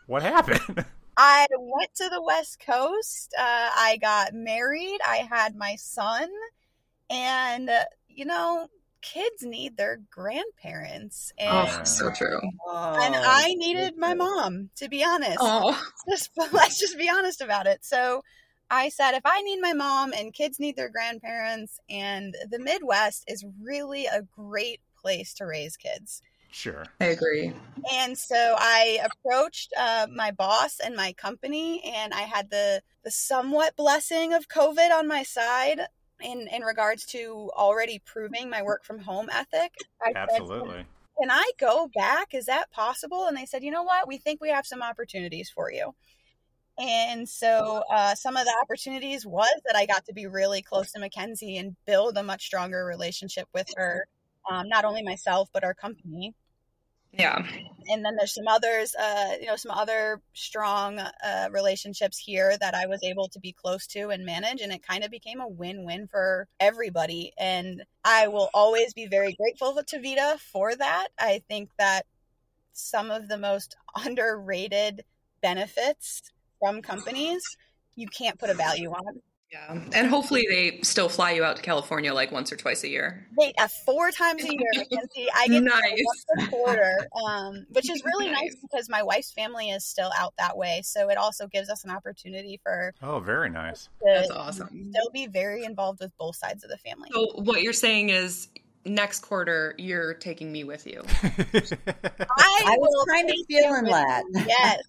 [0.06, 0.84] What happened?
[1.24, 3.32] I went to the West Coast.
[3.38, 4.98] Uh, I got married.
[5.06, 6.28] I had my son.
[7.08, 8.66] And, uh, you know,
[9.02, 11.32] kids need their grandparents.
[11.38, 12.40] And, Oh, so true.
[12.66, 15.38] Oh, and I needed my mom, to be honest.
[15.40, 15.80] Oh,
[16.10, 17.84] Just, let's just be honest about it.
[17.84, 18.22] So
[18.68, 23.22] I said, if I need my mom and kids need their grandparents, and the Midwest
[23.28, 26.20] is really a great place to raise kids.
[26.52, 26.84] Sure.
[27.00, 27.54] I agree.
[27.94, 33.10] And so I approached uh, my boss and my company, and I had the the
[33.10, 35.80] somewhat blessing of COVID on my side
[36.20, 39.72] in in regards to already proving my work from home ethic.
[40.02, 40.84] I said, Absolutely.
[41.18, 42.34] Can I go back?
[42.34, 43.26] Is that possible?
[43.26, 44.08] And they said, you know what?
[44.08, 45.94] We think we have some opportunities for you.
[46.78, 50.90] And so uh, some of the opportunities was that I got to be really close
[50.92, 54.06] to Mackenzie and build a much stronger relationship with her,
[54.50, 56.34] um, not only myself but our company
[57.12, 57.44] Yeah.
[57.88, 62.74] and then there's some others uh you know some other strong uh relationships here that
[62.74, 65.48] i was able to be close to and manage and it kind of became a
[65.48, 67.32] win-win for everybody.
[67.38, 71.08] And i will always be very grateful to vita for that.
[71.18, 72.06] I think that
[72.72, 75.04] some of the most underrated
[75.42, 76.22] benefits
[76.60, 77.42] from companies
[77.94, 79.20] you can't put a value on
[79.52, 79.78] Yeah.
[79.92, 83.26] And hopefully they still fly you out to California like once or twice a year.
[83.38, 85.28] they uh, four times a year Mackenzie.
[85.34, 86.02] i get to go Nice.
[86.04, 88.40] once a quarter um, which is really nice.
[88.52, 88.56] Nice.
[88.62, 91.90] because my wife's family is still out that way so it also gives us an
[91.90, 93.90] opportunity for Oh, very nice.
[94.02, 94.90] That's awesome.
[94.92, 98.48] They'll be very involved with both sides of the family So what you're saying is
[98.84, 101.02] next quarter you're taking me with you.
[101.22, 104.24] i, I was kind of feeling that.
[104.46, 104.82] yes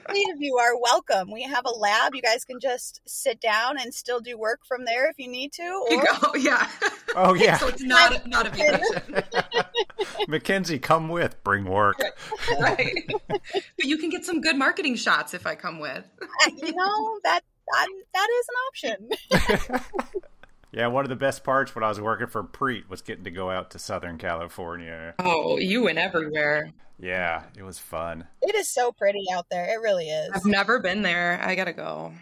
[0.08, 3.78] three of you are welcome we have a lab you guys can just sit down
[3.78, 6.32] and still do work from there if you need to you go.
[6.36, 6.68] Yeah.
[7.14, 9.24] oh yeah, So it's not not a vacation.
[10.28, 11.42] Mackenzie, come with.
[11.44, 12.00] Bring work.
[12.60, 13.10] right.
[13.28, 16.04] But you can get some good marketing shots if I come with.
[16.56, 17.40] you know that
[17.72, 19.76] that, that is an option
[20.72, 23.30] Yeah, one of the best parts when I was working for Preet was getting to
[23.30, 25.14] go out to Southern California.
[25.18, 26.70] Oh, you went everywhere.
[26.98, 28.26] Yeah, it was fun.
[28.42, 31.38] it is so pretty out there it really is I've never been there.
[31.42, 32.12] I gotta go.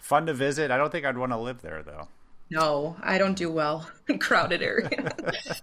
[0.00, 0.70] Fun to visit.
[0.70, 2.08] I don't think I'd want to live there though.
[2.50, 4.90] No, I don't do well in crowded areas.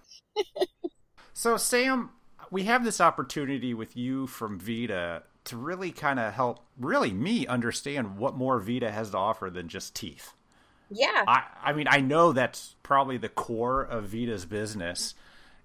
[1.36, 2.12] So, Sam,
[2.51, 7.47] we have this opportunity with you from Vita to really kind of help, really, me
[7.47, 10.33] understand what more Vita has to offer than just teeth.
[10.93, 15.15] Yeah I, I mean, I know that's probably the core of Vita's business.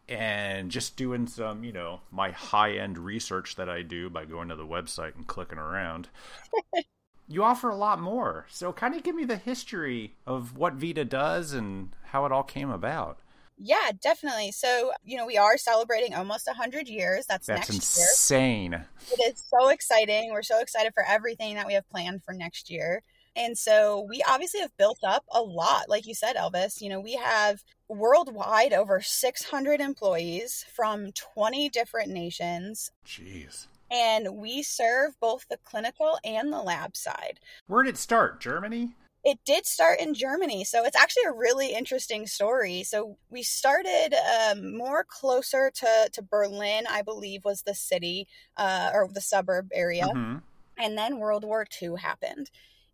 [0.08, 4.48] And just doing some, you know, my high end research that I do by going
[4.48, 6.08] to the website and clicking around,
[7.28, 8.46] you offer a lot more.
[8.48, 12.42] So, kind of give me the history of what Vita does and how it all
[12.42, 13.18] came about.
[13.58, 14.52] Yeah, definitely.
[14.52, 17.26] So, you know, we are celebrating almost 100 years.
[17.26, 18.72] That's, That's next insane.
[18.72, 18.88] year.
[19.12, 20.30] It is so exciting.
[20.32, 23.02] We're so excited for everything that we have planned for next year.
[23.38, 25.88] And so we obviously have built up a lot.
[25.88, 32.10] Like you said, Elvis, you know, we have worldwide over 600 employees from 20 different
[32.10, 32.90] nations.
[33.06, 33.68] Jeez.
[33.92, 37.38] And we serve both the clinical and the lab side.
[37.68, 38.40] Where did it start?
[38.40, 38.90] Germany?
[39.24, 40.64] It did start in Germany.
[40.64, 42.82] So it's actually a really interesting story.
[42.82, 44.14] So we started
[44.50, 49.68] um, more closer to, to Berlin, I believe, was the city uh, or the suburb
[49.72, 50.06] area.
[50.06, 50.38] Mm-hmm.
[50.76, 52.50] And then World War II happened.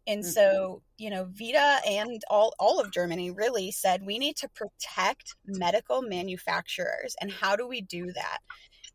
[0.07, 4.49] And so, you know, Vita and all, all of Germany really said we need to
[4.51, 7.17] protect medical manufacturers.
[7.21, 8.38] And how do we do that?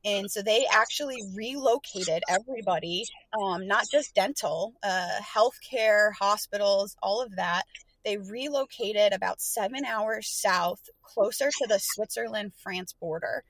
[0.06, 3.06] And so they actually relocated everybody,
[3.41, 7.63] um, not just dental, uh, healthcare, hospitals, all of that.
[8.06, 13.43] They relocated about seven hours south, closer to the Switzerland France border.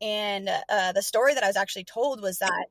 [0.00, 2.66] And uh, the story that I was actually told was that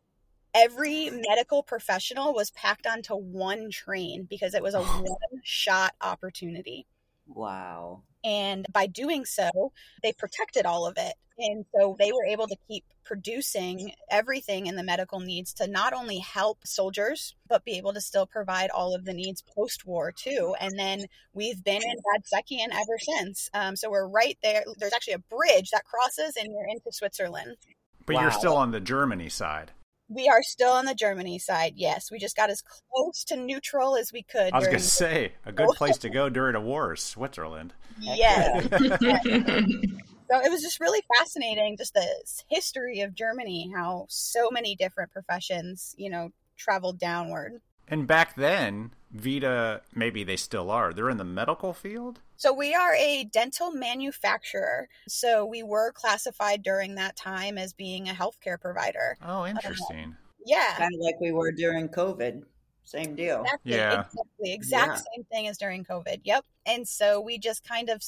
[0.53, 5.05] every medical professional was packed onto one train because it was a one
[5.43, 6.85] shot opportunity.
[7.27, 8.03] Wow.
[8.23, 11.13] And by doing so, they protected all of it.
[11.39, 15.91] And so they were able to keep producing everything in the medical needs to not
[15.91, 20.11] only help soldiers, but be able to still provide all of the needs post war
[20.11, 20.55] too.
[20.59, 23.49] And then we've been in Bad Säckingen ever since.
[23.53, 24.63] Um, so we're right there.
[24.77, 27.57] There's actually a bridge that crosses and you're into Switzerland.
[28.05, 28.21] But Wow.
[28.21, 29.71] you're still on the Germany side.
[30.13, 31.73] We are still on the Germany side.
[31.75, 34.53] Yes, we just got as close to neutral as we could.
[34.53, 37.73] I was going to say, a good place to go during a war is Switzerland.
[37.99, 38.67] Yes.
[40.31, 42.07] So it was just really fascinating, just the
[42.47, 47.61] history of Germany, how so many different professions, you know, traveled downward.
[47.93, 52.21] And back then, Vita, maybe they still are, they're in the medical field?
[52.37, 54.89] So we are a dental manufacturer.
[55.07, 59.15] So we were classified during that time as being a healthcare provider.
[59.23, 60.05] Oh, interesting.
[60.05, 60.73] Um, yeah.
[60.75, 62.41] Kind of like we were during COVID.
[62.83, 63.41] Same deal.
[63.43, 63.99] Exactly, Yeah.
[63.99, 64.53] exactly.
[64.53, 65.01] Exact Yeah.
[65.15, 66.21] same thing as during COVID.
[66.23, 66.45] Yep.
[66.65, 68.01] And so we just kind of,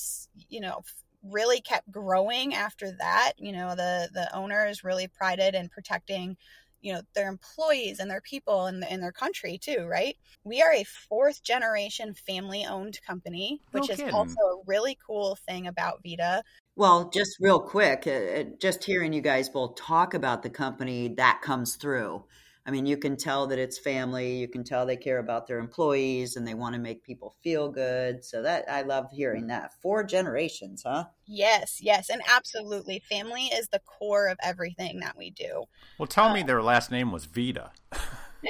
[0.49, 0.81] you know,
[1.21, 3.33] really kept growing after that.
[3.37, 6.37] You know, the the owners really prided in protecting,
[6.85, 10.15] you know, their employees and their people and, and their country too, right?
[10.43, 15.35] We are a fourth generation family owned company, No which is also a really cool
[15.47, 16.43] thing about Vita.
[16.75, 21.07] Well, just real quick, uh, uh, just hearing you guys both talk about the company,
[21.17, 22.23] that comes through.
[22.67, 24.37] I mean, you can tell that it's family.
[24.37, 27.69] You can tell they care about their employees and they want to make people feel
[27.69, 28.25] good.
[28.25, 29.71] So that I love hearing that.
[29.81, 31.05] Four generations, huh?
[31.27, 33.03] Yes, yes, and absolutely.
[33.07, 35.65] Family is the core of everything that we do.
[35.99, 37.69] Well, tell me their last name was Vita.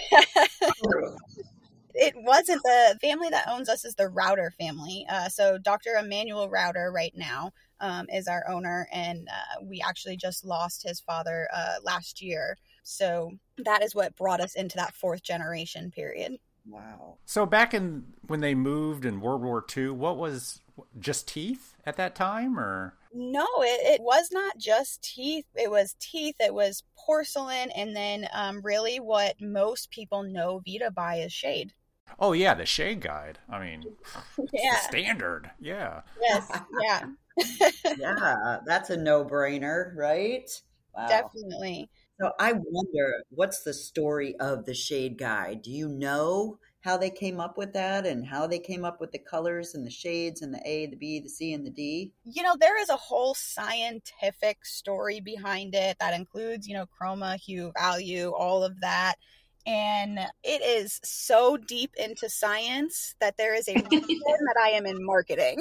[1.93, 5.05] it wasn't the family that owns us is the Rauter family.
[5.09, 5.95] Uh, so Dr.
[5.99, 10.99] Emmanuel Rauter right now um, is our owner, and uh, we actually just lost his
[10.99, 12.57] father uh, last year.
[12.85, 16.37] So that is what brought us into that fourth generation period.
[16.67, 17.17] Wow.
[17.25, 20.61] So back in when they moved in World War II, what was
[20.99, 25.45] just teeth at that time, or No, it, it was not just teeth.
[25.55, 26.35] It was teeth.
[26.39, 31.73] It was porcelain, and then um, really what most people know Vita by is shade.
[32.19, 33.39] oh yeah, the shade guide.
[33.49, 33.95] I mean,
[34.53, 34.79] it's the Yeah.
[34.79, 35.51] standard.
[35.59, 36.01] Yeah.
[36.21, 36.51] Yes.
[36.83, 37.05] Yeah.
[37.97, 40.49] Yeah, that's a no brainer, right?
[40.95, 41.07] Wow.
[41.07, 41.89] Definitely.
[42.19, 45.61] So I wonder what's the story of the shade guide?
[45.61, 49.11] Do you know how they came up with that and how they came up with
[49.11, 52.13] the colors and the shades and the A, the B, the C, and the D?
[52.23, 57.37] you know there is a whole scientific story behind it that includes you know chroma
[57.37, 59.15] hue value all of that
[59.65, 64.85] and it is so deep into science that there is a reason that i am
[64.85, 65.59] in marketing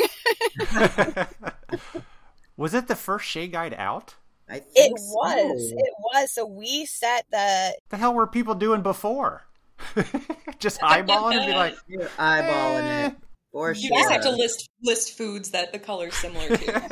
[2.57, 4.15] was it the first shade guide out?
[4.49, 5.77] I it was so.
[5.79, 9.45] it was so we set the The hell were people doing before?
[10.59, 13.07] Just eyeballing and be like, You're eyeballing Eh.
[13.09, 13.15] it
[13.53, 13.99] for You sure.
[13.99, 16.91] just have to list list foods that the color's similar to.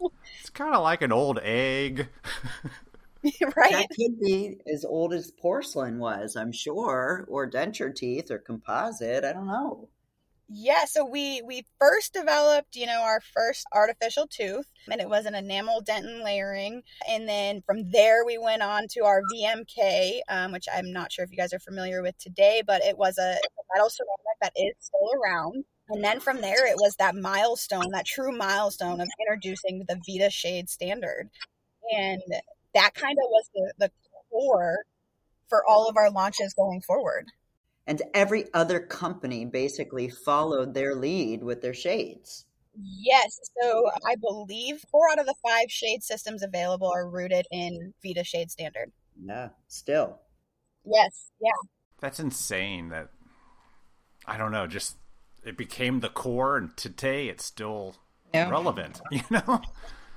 [0.40, 2.08] it's kind of like an old egg.
[3.56, 8.38] right That could be as old as porcelain was, I'm sure, or denture teeth or
[8.38, 9.24] composite.
[9.24, 9.88] I don't know.
[10.48, 15.26] Yeah, so we we first developed, you know, our first artificial tooth, and it was
[15.26, 20.52] an enamel dentin layering, and then from there we went on to our VMK, um,
[20.52, 23.38] which I'm not sure if you guys are familiar with today, but it was a
[23.74, 25.64] metal ceramic that is still around.
[25.88, 30.30] And then from there, it was that milestone, that true milestone of introducing the Vita
[30.30, 31.28] Shade standard,
[31.92, 32.22] and
[32.74, 33.90] that kind of was the the
[34.30, 34.78] core
[35.48, 37.26] for all of our launches going forward.
[37.86, 42.46] And every other company basically followed their lead with their shades.
[42.78, 43.38] Yes.
[43.60, 48.24] So I believe four out of the five shade systems available are rooted in Vita
[48.24, 48.90] Shade Standard.
[49.24, 50.18] Yeah, still.
[50.84, 51.30] Yes.
[51.40, 51.50] Yeah.
[52.00, 53.10] That's insane that
[54.26, 54.96] I don't know, just
[55.44, 57.96] it became the core and today it's still
[58.34, 58.50] yeah.
[58.50, 59.62] relevant, you know?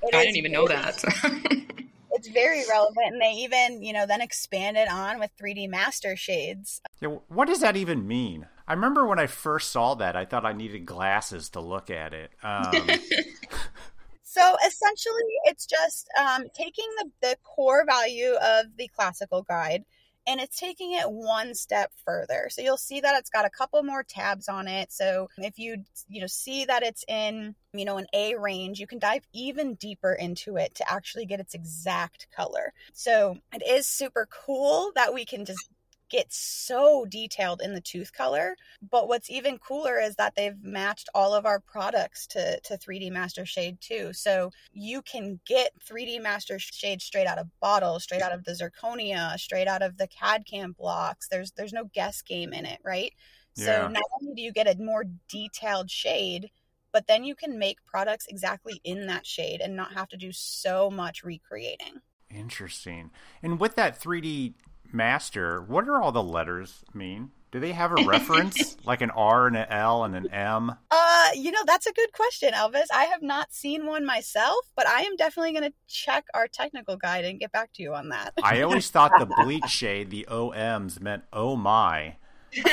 [0.01, 1.03] It I didn't even know that.
[2.19, 6.81] it's very relevant and they even, you know, then expanded on with 3D master shades.
[6.99, 8.45] Yeah, what does that even mean?
[8.67, 12.13] I remember when I first saw that, I thought I needed glasses to look at
[12.13, 12.31] it.
[12.43, 12.71] Um...
[14.23, 19.85] so essentially, it's just um, taking the, the core value of the classical guide
[20.29, 22.49] and it's taking it one step further.
[22.51, 24.91] So you'll see that it's got a couple more tabs on it.
[24.91, 28.85] So if you you know see that it's in, you know, an A range, you
[28.85, 32.73] can dive even deeper into it to actually get its exact color.
[32.93, 35.67] So it is super cool that we can just
[36.09, 38.55] get so detailed in the tooth color.
[38.89, 43.11] But what's even cooler is that they've matched all of our products to, to 3D
[43.11, 44.11] Master Shade too.
[44.13, 48.51] So you can get 3D Master Shade straight out of bottles, straight out of the
[48.51, 51.27] zirconia, straight out of the CAD CAM blocks.
[51.27, 53.13] There's there's no guess game in it, right?
[53.55, 53.65] Yeah.
[53.65, 56.49] So not only do you get a more detailed shade,
[56.91, 60.31] but then you can make products exactly in that shade and not have to do
[60.31, 62.01] so much recreating.
[62.33, 63.11] Interesting.
[63.41, 64.53] And with that 3D
[64.93, 67.31] master, what do all the letters mean?
[67.51, 70.75] Do they have a reference like an R and an L and an M?
[70.91, 72.85] Uh, you know, that's a good question, Elvis.
[72.93, 76.95] I have not seen one myself, but I am definitely going to check our technical
[76.95, 78.33] guide and get back to you on that.
[78.43, 82.17] I always thought the bleach shade, the OMs meant oh my.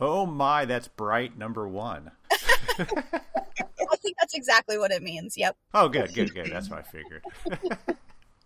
[0.00, 2.12] oh my, that's bright number 1.
[2.30, 5.36] I think that's exactly what it means.
[5.36, 5.56] Yep.
[5.74, 6.46] Oh, good, good, good.
[6.50, 7.24] That's what I figured.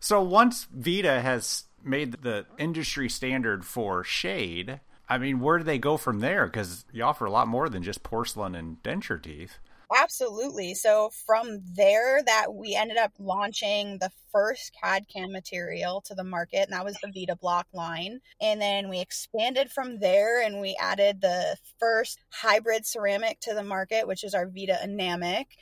[0.01, 5.79] So once Vita has made the industry standard for shade, I mean, where do they
[5.79, 6.47] go from there?
[6.47, 9.59] Because you offer a lot more than just porcelain and denture teeth.
[9.95, 10.75] Absolutely.
[10.75, 16.25] So from there, that we ended up launching the first CAD CAM material to the
[16.25, 18.21] market, and that was the Vita Block line.
[18.41, 23.63] And then we expanded from there, and we added the first hybrid ceramic to the
[23.63, 25.57] market, which is our Vita Enamic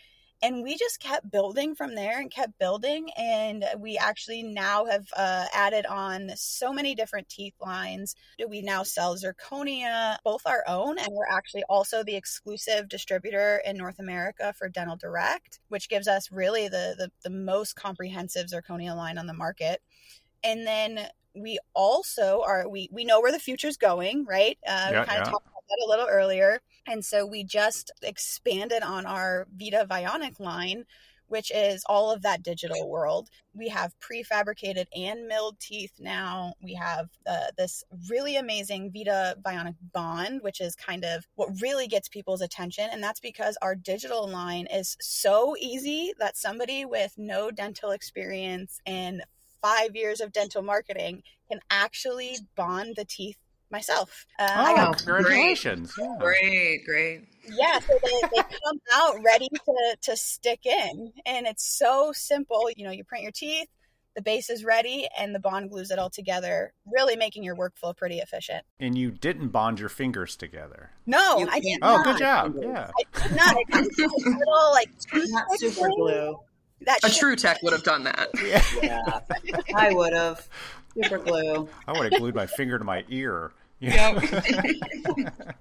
[0.44, 5.06] and we just kept building from there and kept building and we actually now have
[5.16, 8.14] uh, added on so many different teeth lines.
[8.46, 13.78] We now sell zirconia both our own and we're actually also the exclusive distributor in
[13.78, 18.94] north america for dental direct which gives us really the the, the most comprehensive zirconia
[18.94, 19.80] line on the market.
[20.42, 24.58] And then we also are we we know where the future's going right?
[24.66, 25.32] Uh, yeah, we kind of yeah.
[25.32, 25.53] talked
[25.84, 30.84] a little earlier and so we just expanded on our Vita Vionic line,
[31.28, 33.30] which is all of that digital world.
[33.54, 36.52] We have prefabricated and milled teeth now.
[36.62, 41.88] We have uh, this really amazing Vita Vionic Bond, which is kind of what really
[41.88, 42.88] gets people's attention.
[42.92, 48.80] And that's because our digital line is so easy that somebody with no dental experience
[48.84, 49.22] and
[49.62, 53.38] five years of dental marketing can actually bond the teeth
[53.70, 54.26] myself.
[54.38, 55.92] Uh, oh, got, congratulations!
[55.92, 57.20] Great, great, great.
[57.46, 62.68] Yeah, so they, they come out ready to to stick in, and it's so simple.
[62.76, 63.68] You know, you print your teeth,
[64.14, 67.96] the base is ready, and the bond glues it all together, really making your workfsuper
[67.96, 68.64] pretty efficient.
[68.78, 70.90] And you didn't bond your fingers together.
[71.06, 72.54] No, you I did Oh, good job!
[72.60, 73.56] Yeah, I did not.
[73.56, 76.38] I got little like not super glue.
[76.82, 78.30] That a true tech would have done that.
[78.44, 79.20] Yeah, yeah.
[79.74, 80.48] I would have.
[80.94, 81.68] Super glue.
[81.88, 83.52] I would have glued my finger to my ear.
[83.80, 84.22] Yep.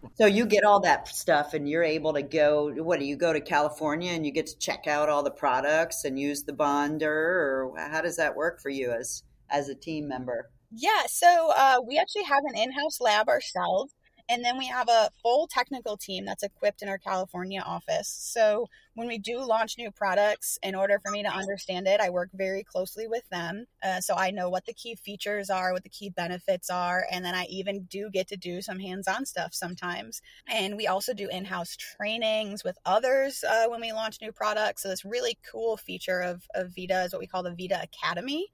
[0.15, 3.33] so you get all that stuff and you're able to go what do you go
[3.33, 7.11] to California and you get to check out all the products and use the bonder
[7.11, 10.49] or how does that work for you as as a team member?
[10.71, 13.93] Yeah, so uh, we actually have an in-house lab ourselves
[14.33, 18.07] and then we have a full technical team that's equipped in our California office.
[18.07, 22.09] So when we do launch new products, in order for me to understand it, I
[22.09, 23.67] work very closely with them.
[23.83, 27.23] Uh, so I know what the key features are, what the key benefits are, and
[27.23, 30.23] then I even do get to do some hands on stuff sometimes.
[30.47, 34.81] And we also do in house trainings with others uh, when we launch new products.
[34.81, 38.47] So this really cool feature of, of Vita is what we call the Vita Academy.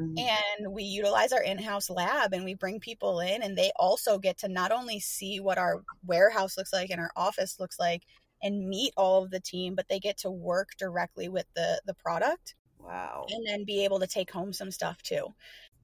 [0.00, 0.18] Mm-hmm.
[0.18, 4.18] And we utilize our in house lab and we bring people in, and they also
[4.18, 8.02] get to not only see what our warehouse looks like and our office looks like
[8.42, 11.94] and meet all of the team, but they get to work directly with the, the
[11.94, 12.54] product.
[12.78, 13.26] Wow.
[13.28, 15.34] And then be able to take home some stuff too.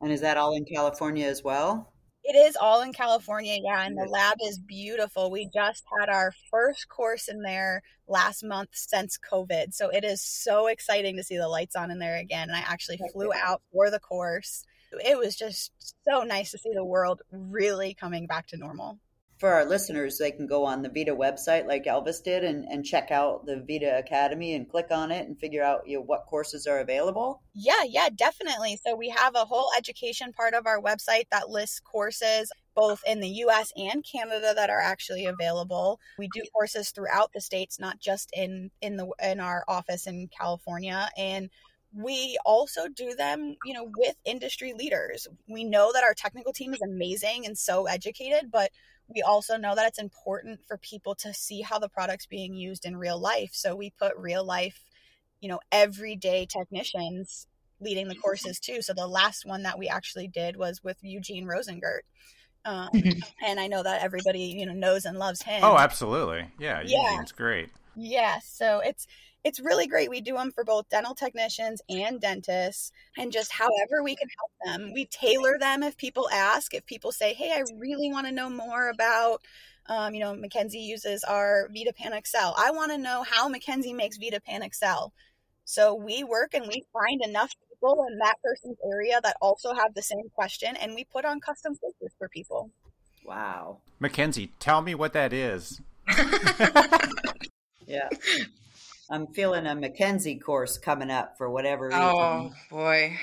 [0.00, 1.92] And is that all in California as well?
[2.28, 5.30] It is all in California, yeah, and the lab is beautiful.
[5.30, 9.72] We just had our first course in there last month since COVID.
[9.72, 12.48] So it is so exciting to see the lights on in there again.
[12.48, 14.64] And I actually flew out for the course.
[15.04, 15.70] It was just
[16.04, 18.98] so nice to see the world really coming back to normal.
[19.38, 22.84] For our listeners, they can go on the Vita website like Elvis did and, and
[22.84, 26.24] check out the Vita Academy and click on it and figure out you know, what
[26.26, 27.42] courses are available?
[27.54, 28.78] Yeah, yeah, definitely.
[28.82, 33.20] So we have a whole education part of our website that lists courses both in
[33.20, 36.00] the US and Canada that are actually available.
[36.18, 40.28] We do courses throughout the states, not just in in the in our office in
[40.28, 41.50] California and
[41.92, 45.26] we also do them, you know, with industry leaders.
[45.48, 48.70] We know that our technical team is amazing and so educated, but
[49.08, 52.84] we also know that it's important for people to see how the product's being used
[52.84, 53.50] in real life.
[53.52, 54.80] So we put real life,
[55.40, 57.46] you know, everyday technicians
[57.80, 58.82] leading the courses too.
[58.82, 62.00] So the last one that we actually did was with Eugene Rosengert.
[62.64, 62.88] Um,
[63.46, 65.62] and I know that everybody, you know, knows and loves him.
[65.62, 66.50] Oh, absolutely.
[66.58, 67.12] Yeah, Yeah.
[67.12, 67.70] Eugene's great.
[67.94, 69.06] Yeah, so it's
[69.46, 70.10] it's really great.
[70.10, 74.50] We do them for both dental technicians and dentists, and just however we can help
[74.64, 74.92] them.
[74.92, 76.74] We tailor them if people ask.
[76.74, 79.42] If people say, "Hey, I really want to know more about,"
[79.86, 82.56] um, you know, Mackenzie uses our VitaPan Excell.
[82.58, 85.12] I want to know how Mackenzie makes VitaPan Excell.
[85.64, 89.94] So we work and we find enough people in that person's area that also have
[89.94, 92.70] the same question, and we put on custom quizzes for people.
[93.24, 93.78] Wow.
[94.00, 95.80] Mackenzie, tell me what that is.
[97.86, 98.08] Yeah.
[99.08, 102.02] I'm feeling a Mackenzie course coming up for whatever reason.
[102.02, 103.16] Oh boy,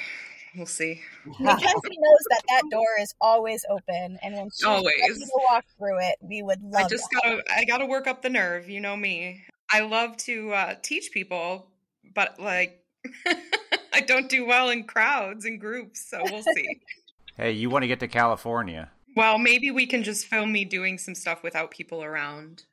[0.55, 1.01] we'll see.
[1.25, 1.39] Mackenzie
[1.97, 5.19] knows that that door is always open, and when she Always.
[5.19, 6.85] to walk through it, we would love.
[6.85, 9.43] I just to have gotta I gotta work up the nerve, you know me.
[9.69, 11.67] I love to uh, teach people,
[12.13, 12.83] but like
[13.93, 16.79] I don't do well in crowds and groups, so we'll see.
[17.35, 18.91] Hey, you want to get to California?
[19.15, 22.65] well, maybe we can just film me doing some stuff without people around.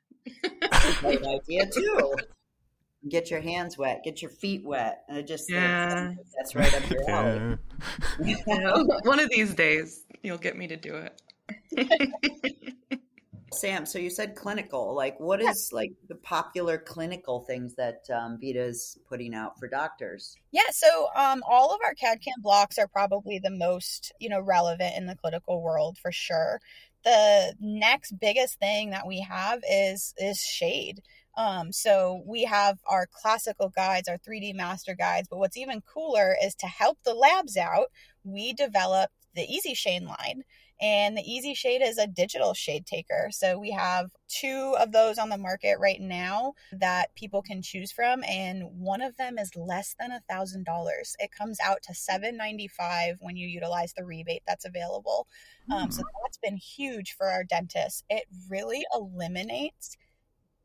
[0.99, 2.15] Great idea too.
[3.09, 6.13] Get your hands wet, get your feet wet, and it just Yeah.
[6.37, 7.57] that's right up your alley.
[9.03, 11.21] One of these days, you'll get me to do it.
[13.53, 14.95] Sam, so you said clinical.
[14.95, 20.37] Like, what is like the popular clinical things that um, Vita's putting out for doctors?
[20.51, 24.39] Yeah, so um, all of our CAD CAM blocks are probably the most you know
[24.39, 26.61] relevant in the clinical world for sure.
[27.03, 31.01] The next biggest thing that we have is is shade.
[31.37, 36.35] Um, so we have our classical guides, our 3D master guides, but what's even cooler
[36.41, 37.87] is to help the labs out.
[38.23, 40.43] We developed the Easy Shade line,
[40.81, 43.29] and the Easy Shade is a digital shade taker.
[43.31, 47.91] So we have two of those on the market right now that people can choose
[47.91, 51.15] from, and one of them is less than a thousand dollars.
[51.19, 55.27] It comes out to seven ninety five when you utilize the rebate that's available.
[55.71, 58.03] Um, so that's been huge for our dentists.
[58.09, 59.95] It really eliminates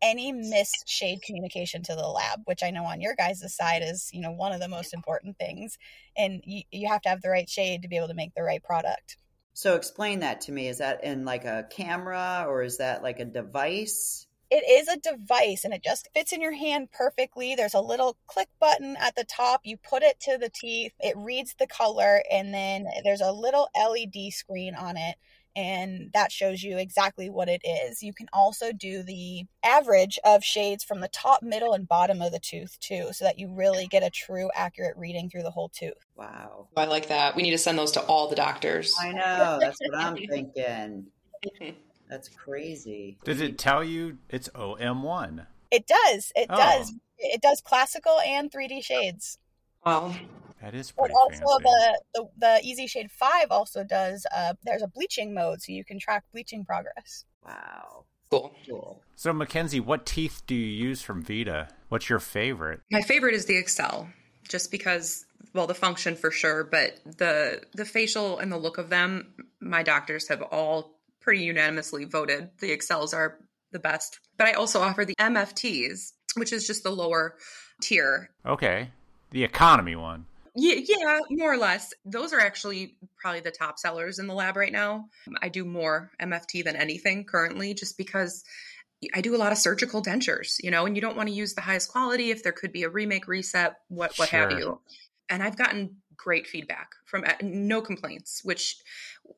[0.03, 4.11] any missed shade communication to the lab, which I know on your guys' side is,
[4.13, 5.79] you know, one of the most important things.
[6.17, 8.43] And you, you have to have the right shade to be able to make the
[8.43, 9.17] right product.
[9.55, 10.69] So explain that to me.
[10.69, 14.27] Is that in like a camera or is that like a device?
[14.51, 17.55] It is a device and it just fits in your hand perfectly.
[17.55, 19.63] There's a little click button at the top.
[19.65, 23.69] You put it to the teeth, it reads the color, and then there's a little
[23.75, 25.17] LED screen on it.
[25.57, 28.03] And that shows you exactly what it is.
[28.03, 32.31] You can also do the average of shades from the top, middle, and bottom of
[32.31, 35.71] the tooth, too, so that you really get a true, accurate reading through the whole
[35.71, 35.95] tooth.
[36.15, 36.69] Wow.
[36.77, 37.35] I like that.
[37.35, 38.95] We need to send those to all the doctors.
[39.01, 39.59] I know.
[39.59, 41.07] That's what I'm thinking.
[42.11, 43.17] That's crazy.
[43.25, 45.47] Does it tell you it's OM1?
[45.71, 46.33] It does.
[46.37, 46.57] It Oh.
[46.57, 46.93] does.
[47.19, 49.39] It does classical and 3D shades.
[49.85, 50.15] Well,
[50.63, 51.63] That is But also fancy.
[51.63, 54.27] the, the the Easy Shade Five also does.
[54.35, 57.25] Uh, there's a bleaching mode, so you can track bleaching progress.
[57.45, 58.05] Wow.
[58.31, 58.55] cool.
[58.69, 59.03] Cool.
[59.15, 61.69] So, Mackenzie, what teeth do you use from Vita?
[61.89, 62.81] What's your favorite?
[62.91, 64.09] My favorite is the Excell,
[64.49, 68.89] just because well, the function for sure, but the the facial and the look of
[68.91, 73.39] them, my doctors have all pretty unanimously voted the Excells are
[73.73, 74.21] the best.
[74.39, 77.37] But I also offer the MFTs, which is just the lower
[77.83, 78.31] tier.
[78.45, 78.91] Okay,
[79.31, 80.27] the economy one.
[80.57, 81.93] Yeah, yeah, more or less.
[82.05, 85.07] Those are actually probably the top sellers in the lab right now.
[85.43, 88.43] I do more MFT than anything currently, just because
[89.15, 91.55] I do a lot of surgical dentures, you know, and you don't want to use
[91.55, 94.81] the highest quality if there could be a remake, reset, what what have you.
[95.29, 98.41] And I've gotten great feedback from uh, no complaints.
[98.45, 98.77] Which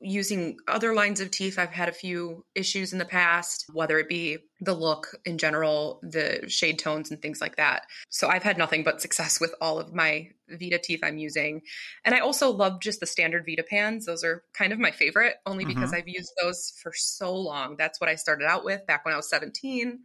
[0.01, 4.09] using other lines of teeth, I've had a few issues in the past, whether it
[4.09, 7.83] be the look in general, the shade tones, and things like that.
[8.09, 11.63] So I've had nothing but success with all of my Vita teeth I'm using.
[12.05, 14.07] And I also love just the standard Vita pans.
[14.07, 17.77] Those are kind of my favorite, only because I've used those for so long.
[17.77, 20.01] That's what I started out with back when I was 17.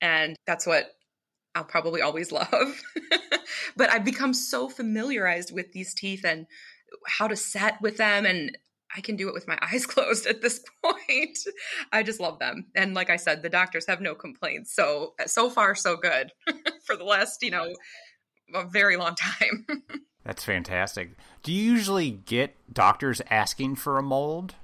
[0.00, 0.90] And that's what
[1.54, 2.82] I'll probably always love.
[3.76, 6.46] but I've become so familiarized with these teeth and
[7.06, 8.26] how to set with them.
[8.26, 8.56] And
[8.94, 11.38] I can do it with my eyes closed at this point.
[11.92, 12.66] I just love them.
[12.74, 14.74] And like I said, the doctors have no complaints.
[14.74, 16.32] So, so far, so good
[16.84, 17.72] for the last, you know,
[18.54, 19.66] a very long time.
[20.24, 21.10] That's fantastic.
[21.42, 24.54] Do you usually get doctors asking for a mold?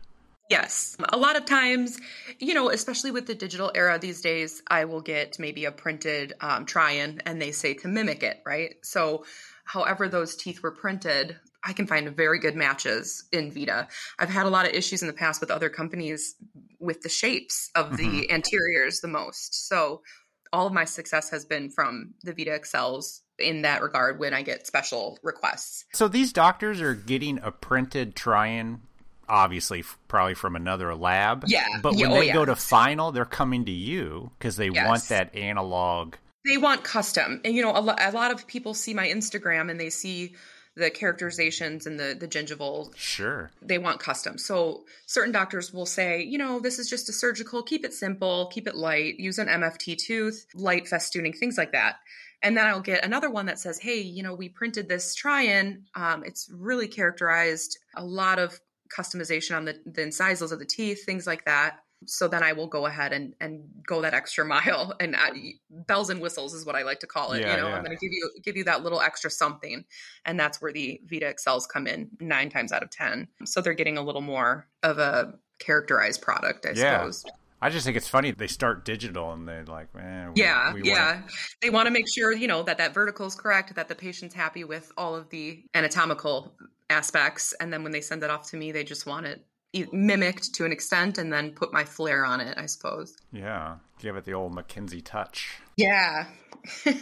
[0.49, 0.97] Yes.
[1.11, 1.99] A lot of times,
[2.39, 6.33] you know, especially with the digital era these days, I will get maybe a printed
[6.41, 8.77] um, try in and they say to mimic it, right?
[8.83, 9.25] So,
[9.65, 13.89] however, those teeth were printed, I can find very good matches in Vita.
[14.19, 16.35] I've had a lot of issues in the past with other companies
[16.81, 18.35] with the shapes of the mm-hmm.
[18.35, 19.69] anteriors the most.
[19.69, 20.03] So,
[20.51, 24.43] all of my success has been from the Vita Excells in that regard when I
[24.43, 25.85] get special requests.
[25.93, 28.81] So these doctors are getting a printed try-in
[29.29, 31.45] obviously probably from another lab.
[31.47, 31.67] Yeah.
[31.83, 32.35] But when yeah, they yeah.
[32.35, 34.87] go to final, they're coming to you because they yes.
[34.87, 36.15] want that analog.
[36.45, 37.41] They want custom.
[37.45, 40.35] And, you know, a, lo- a lot of people see my Instagram and they see
[40.79, 42.95] the characterizations and the the gingival.
[42.97, 43.51] Sure.
[43.61, 44.39] They want custom.
[44.39, 48.47] So certain doctors will say, you know, this is just a surgical, keep it simple,
[48.47, 51.97] keep it light, use an MFT tooth, light festooning, things like that.
[52.43, 55.43] And then I'll get another one that says, hey, you know, we printed this try
[55.43, 55.85] in.
[55.97, 58.61] Um, it's really characterized, a lot of
[58.97, 61.81] customization on the, the incisals of the teeth, things like that.
[62.07, 66.11] So then I will go ahead and, and go that extra mile and I, bells
[66.11, 67.41] and whistles is what I like to call it.
[67.41, 67.77] Yeah, you know, yeah.
[67.77, 69.85] I'm going to give you give you that little extra something,
[70.25, 73.29] and that's where the Vita Excells come in nine times out of ten.
[73.45, 76.99] So they're getting a little more of a characterized product, I yeah.
[76.99, 77.25] suppose.
[77.61, 80.83] I just think it's funny they start digital and they're like, man, we, yeah, we
[80.85, 81.15] yeah.
[81.15, 81.31] Want...
[81.61, 84.35] They want to make sure you know that that vertical is correct, that the patient's
[84.35, 86.55] happy with all of the anatomical
[86.91, 89.45] aspects, and then when they send it off to me, they just want it
[89.93, 92.57] mimicked to an extent, and then put my flair on it.
[92.59, 93.17] I suppose.
[93.33, 95.59] Yeah, give it the old Mackenzie touch.
[95.77, 96.27] Yeah.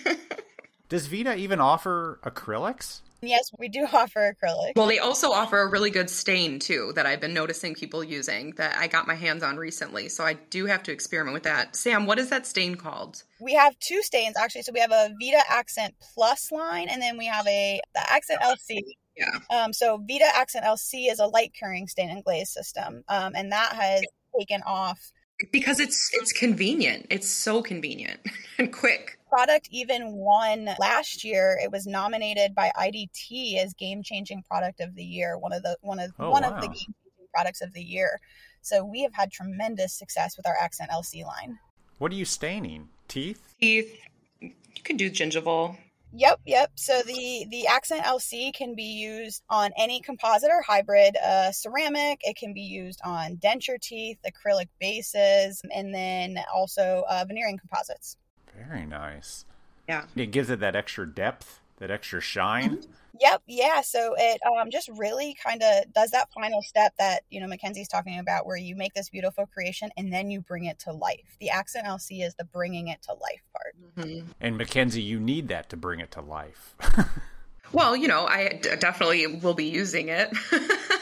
[0.88, 3.00] Does Vita even offer acrylics?
[3.22, 4.72] Yes, we do offer acrylic.
[4.76, 8.52] Well, they also offer a really good stain too that I've been noticing people using
[8.56, 10.08] that I got my hands on recently.
[10.08, 11.76] So I do have to experiment with that.
[11.76, 13.22] Sam, what is that stain called?
[13.40, 14.62] We have two stains actually.
[14.62, 18.40] So we have a Vita Akzent Plus line, and then we have a the Akzent
[18.42, 18.80] LC.
[19.16, 19.38] Yeah.
[19.50, 23.50] Um, so Vita Akzent LC is a light curing stain and glaze system, um, and
[23.52, 24.02] that has
[24.36, 25.12] taken off
[25.52, 27.06] because it's it's convenient.
[27.10, 28.20] It's so convenient
[28.58, 29.18] and quick.
[29.28, 31.58] Product even won last year.
[31.62, 35.36] It was nominated by IDT as game changing product of the year.
[35.38, 36.50] One of the one of oh, one wow.
[36.50, 38.20] of the game changing products of the year.
[38.62, 41.58] So we have had tremendous success with our Akzent LC line.
[41.98, 42.88] What are you staining?
[43.08, 43.54] Teeth?
[43.60, 44.00] Teeth.
[44.40, 45.76] You can do gingival.
[46.18, 46.70] Yep, yep.
[46.76, 52.20] So the the Akzent LC can be used on any composite or hybrid uh, ceramic.
[52.22, 58.16] It can be used on denture teeth, acrylic bases, and then also uh, veneering composites.
[58.56, 59.44] Very nice.
[59.86, 60.06] Yeah.
[60.16, 62.78] It gives it that extra depth, that extra shine.
[62.78, 62.90] Mm-hmm.
[63.20, 63.80] Yep, yeah.
[63.80, 67.88] So it um, just really kind of does that final step that you know Mackenzie's
[67.88, 71.36] talking about, where you make this beautiful creation and then you bring it to life.
[71.40, 74.06] The Akzent LC is the bringing it to life part.
[74.06, 74.28] Mm-hmm.
[74.40, 76.74] And Mackenzie, you need that to bring it to life.
[77.72, 80.30] well, you know, I d- definitely will be using it.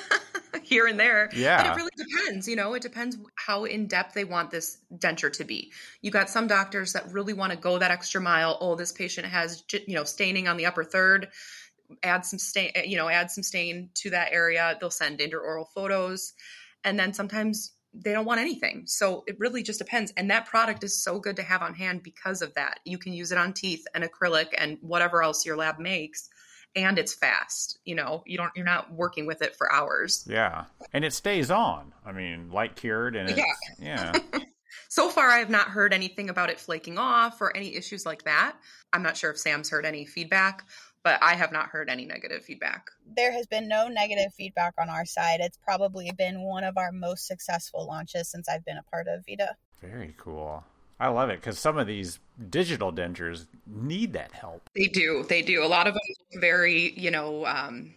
[0.64, 1.30] here and there.
[1.34, 1.62] Yeah.
[1.62, 5.32] But it really depends, you know, it depends how in depth they want this denture
[5.34, 5.72] to be.
[6.02, 8.58] You got some doctors that really want to go that extra mile.
[8.60, 11.28] Oh, this patient has, you know, staining on the upper third.
[12.02, 14.76] Add some stain, eh, you know, add some stain to that area.
[14.80, 16.32] They'll send intraoral photos.
[16.82, 18.84] And then sometimes they don't want anything.
[18.86, 20.12] So it really just depends.
[20.16, 22.80] And that product is so good to have on hand because of that.
[22.84, 26.28] You can use it on teeth and acrylic and whatever else your lab makes
[26.76, 27.78] and it's fast.
[27.84, 30.26] You know, you don't you're not working with it for hours.
[30.28, 30.64] Yeah.
[30.92, 31.92] And it stays on.
[32.04, 34.12] I mean, light cured and it's, yeah.
[34.32, 34.40] yeah.
[34.88, 38.24] so far I have not heard anything about it flaking off or any issues like
[38.24, 38.56] that.
[38.92, 40.66] I'm not sure if Sam's heard any feedback,
[41.02, 42.90] but I have not heard any negative feedback.
[43.16, 45.40] There has been no negative feedback on our side.
[45.40, 49.24] It's probably been one of our most successful launches since I've been a part of
[49.28, 49.56] Vita.
[49.80, 50.64] Very cool.
[51.00, 52.20] I love it because some of these
[52.50, 54.70] digital dentures need that help.
[54.74, 55.24] They do.
[55.28, 55.64] They do.
[55.64, 57.94] A lot of them look very, you know, um,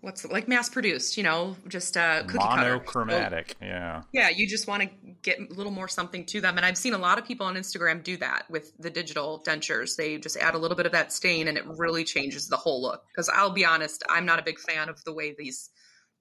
[0.00, 3.56] what's like mass produced, you know, just uh, cookie monochromatic.
[3.60, 4.02] So, yeah.
[4.12, 4.30] Yeah.
[4.30, 4.88] You just want to
[5.22, 6.56] get a little more something to them.
[6.56, 9.96] And I've seen a lot of people on Instagram do that with the digital dentures.
[9.96, 12.82] They just add a little bit of that stain and it really changes the whole
[12.82, 13.04] look.
[13.14, 15.70] Because I'll be honest, I'm not a big fan of the way these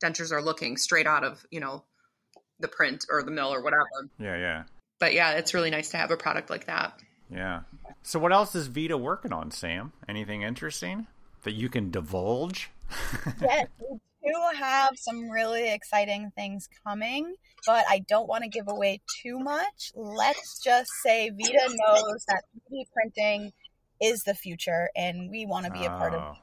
[0.04, 1.84] dentures are looking straight out of, you know,
[2.60, 3.88] the print or the mill or whatever.
[4.20, 4.38] Yeah.
[4.38, 4.64] Yeah
[5.00, 7.00] but yeah, it's really nice to have a product like that.
[7.30, 7.62] Yeah.
[8.04, 9.94] So what else is Vita working on, Sam?
[10.08, 11.08] Anything interesting
[11.44, 12.70] that you can divulge?
[13.42, 17.36] yes, we do have some really exciting things coming,
[17.66, 19.92] but I don't want to give away too much.
[19.96, 23.54] Let's just say Vita knows that 3D printing
[24.02, 26.38] is the future and we want to be a part of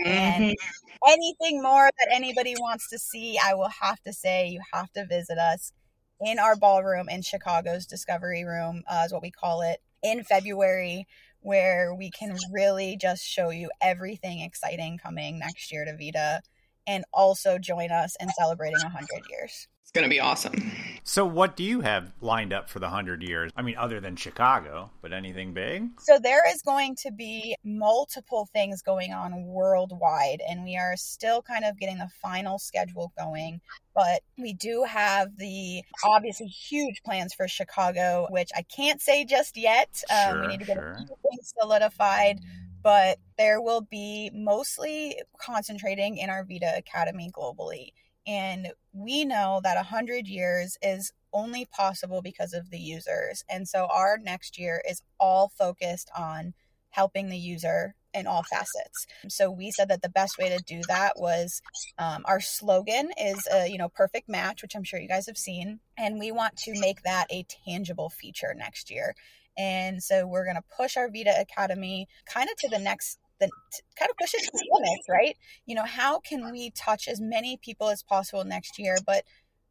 [0.00, 0.04] Oh.
[0.04, 1.10] And mm-hmm.
[1.10, 5.06] anything more that anybody wants to see, I will have to say you have to
[5.06, 5.72] visit us
[6.20, 11.06] in our ballroom in Chicago's Discovery Room, uh, is what we call it, in February,
[11.40, 16.42] where we can really just show you everything exciting coming next year to Vita
[16.86, 19.68] and also join us in celebrating 100 years.
[19.88, 20.70] It's going to be awesome.
[21.02, 23.50] So, what do you have lined up for the 100 years?
[23.56, 25.98] I mean, other than Chicago, but anything big?
[25.98, 31.40] So, there is going to be multiple things going on worldwide, and we are still
[31.40, 33.62] kind of getting the final schedule going.
[33.94, 39.56] But we do have the obviously huge plans for Chicago, which I can't say just
[39.56, 40.02] yet.
[40.10, 40.90] Um, Sure, we need to get sure.
[40.90, 42.40] a few things solidified
[42.80, 47.90] but there will be mostly concentrating in our Vita Academy globally.
[48.28, 53.42] And we know that 100 years is only possible because of the users.
[53.48, 56.52] And so our next year is all focused on
[56.90, 59.06] helping the user in all facets.
[59.28, 61.62] So we said that the best way to do that was
[61.98, 65.38] um, our slogan is a you know perfect match, which I'm sure you guys have
[65.38, 69.14] seen, and we want to make that a tangible feature next year.
[69.56, 73.50] And so we're going to push our Vita Academy kind of to the next, the
[73.98, 75.36] kind of push it the limits, right?
[75.66, 79.24] You know, how can we touch as many people as possible next year, but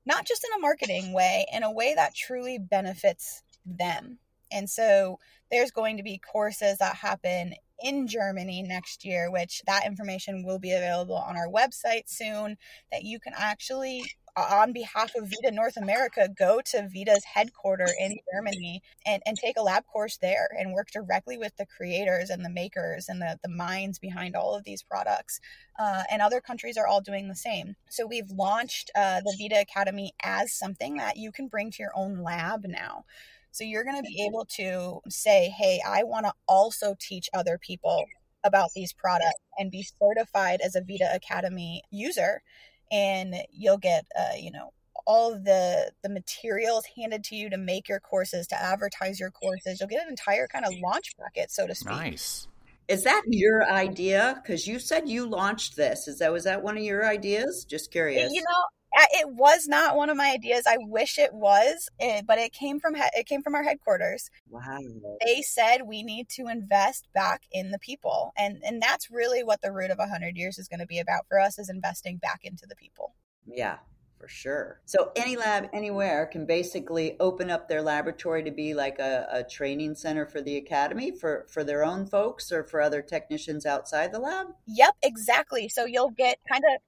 [0.05, 4.19] not just in a marketing way, in a way that truly benefits them.
[4.51, 5.19] And so
[5.51, 10.59] there's going to be courses that happen in Germany next year, which that information will
[10.59, 12.57] be available on our website soon,
[12.91, 14.03] that you can actually
[14.37, 19.57] on behalf of Vita North America, go to Vita's headquarters in Germany and, and take
[19.57, 23.39] a lab course there and work directly with the creators and the makers and the,
[23.41, 25.39] the minds behind all of these products.
[25.79, 27.75] Uh, and other countries are all doing the same.
[27.89, 31.91] So we've launched uh, the Vita Academy as something that you can bring to your
[31.95, 33.05] own lab now.
[33.51, 37.57] So you're going to be able to say, hey, I want to also teach other
[37.57, 38.05] people
[38.43, 42.43] about these products and be certified as a Vita Academy user
[42.91, 44.71] and you'll get uh, you know
[45.05, 49.31] all of the the materials handed to you to make your courses to advertise your
[49.31, 52.47] courses you'll get an entire kind of launch packet so to speak Nice.
[52.87, 54.39] Is that your idea?
[54.41, 56.07] Because you said you launched this.
[56.07, 57.65] Is that was that one of your ideas?
[57.65, 58.31] Just curious.
[58.31, 58.76] you know I-
[59.11, 62.79] it was not one of my ideas i wish it was eh, but it came
[62.79, 64.79] from it came from our headquarters wow.
[65.25, 69.61] they said we need to invest back in the people and and that's really what
[69.61, 72.41] the root of 100 years is going to be about for us is investing back
[72.43, 73.13] into the people
[73.45, 73.77] Yeah,
[74.19, 74.81] for sure.
[74.85, 79.43] So any lab anywhere can basically open up their laboratory to be like a, a
[79.43, 84.11] training center for the academy for for their own folks or for other technicians outside
[84.11, 84.47] the lab.
[84.65, 85.69] Yep, exactly.
[85.69, 86.81] So you'll get kind of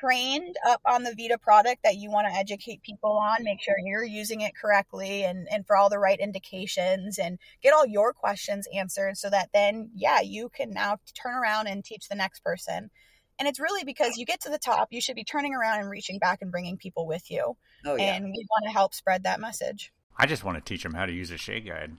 [0.00, 3.74] trained up on the Vita product that you want to educate people on, make sure
[3.78, 8.12] you're using it correctly and, and for all the right indications and get all your
[8.12, 12.42] questions answered so that then, yeah, you can now turn around and teach the next
[12.42, 12.90] person.
[13.38, 15.90] And it's really because you get to the top, you should be turning around and
[15.90, 17.56] reaching back and bringing people with you.
[17.84, 18.14] Oh yeah.
[18.14, 19.92] And we want to help spread that message.
[20.16, 21.92] I just want to teach them how to use a shade guide.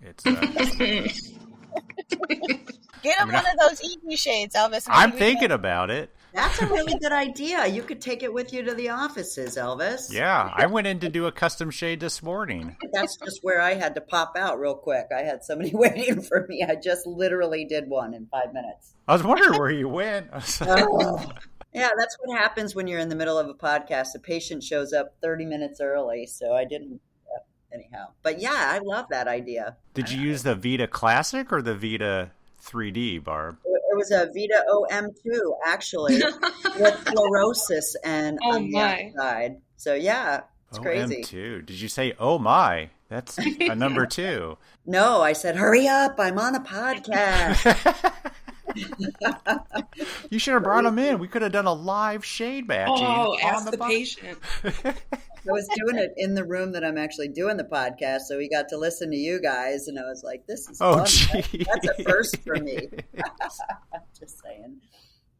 [0.00, 0.26] It's.
[0.26, 0.32] Uh,
[3.02, 4.86] Get them mean, one of those easy shades, Elvis.
[4.88, 6.10] I'm thinking about it.
[6.34, 7.66] That's a really good idea.
[7.66, 10.12] You could take it with you to the offices, Elvis.
[10.12, 12.76] Yeah, I went in to do a custom shade this morning.
[12.92, 15.06] That's just where I had to pop out real quick.
[15.16, 16.64] I had somebody waiting for me.
[16.66, 18.94] I just literally did one in five minutes.
[19.06, 20.28] I was wondering where you went.
[20.62, 21.32] Oh.
[21.74, 24.12] Yeah, that's what happens when you're in the middle of a podcast.
[24.12, 27.00] The patient shows up 30 minutes early, so I didn't.
[27.34, 27.38] uh,
[27.72, 29.76] Anyhow, but yeah, I love that idea.
[29.94, 32.30] Did you use the Vita Classic or the Vita
[32.62, 33.56] 3D, Barb?
[33.92, 36.14] It was a Vita OM2 actually
[36.80, 39.12] with fluorosis and Oh, on the my.
[39.16, 39.56] outside.
[39.76, 40.40] So yeah,
[40.70, 41.22] it's crazy.
[41.22, 41.66] OM2.
[41.66, 42.88] Did you say, oh my?
[43.10, 44.56] That's a number two.
[44.86, 46.14] No, I said, hurry up!
[46.18, 48.22] I'm on a podcast.
[50.30, 51.18] you should have brought him in.
[51.18, 53.04] We could have done a live shade matching.
[53.06, 54.38] Oh, ask the bo- patient.
[55.48, 58.48] I was doing it in the room that I'm actually doing the podcast, so we
[58.48, 61.06] got to listen to you guys, and I was like, "This is Oh, fun.
[61.06, 61.64] Gee.
[61.64, 62.88] That's a first for me."
[63.18, 64.80] I'm just saying.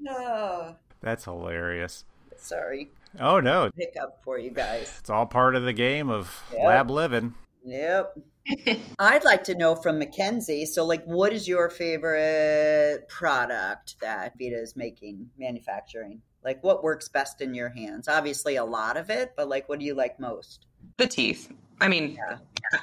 [0.00, 2.04] No, That's hilarious.
[2.36, 2.90] sorry.
[3.20, 3.70] Oh, no.
[3.76, 4.92] Pick up for you guys.
[4.98, 6.66] It's all part of the game of Yeah.
[6.66, 7.34] lab living.
[7.64, 8.18] Yep.
[8.98, 10.64] I'd like to know from Mackenzie.
[10.66, 16.22] So, like, what is your favorite product that Vita is making, manufacturing?
[16.44, 18.08] Like, what works best in your hands?
[18.08, 20.66] Obviously, a lot of it, but like, what do you like most?
[20.96, 21.50] The teeth.
[21.80, 22.38] I mean, Yeah.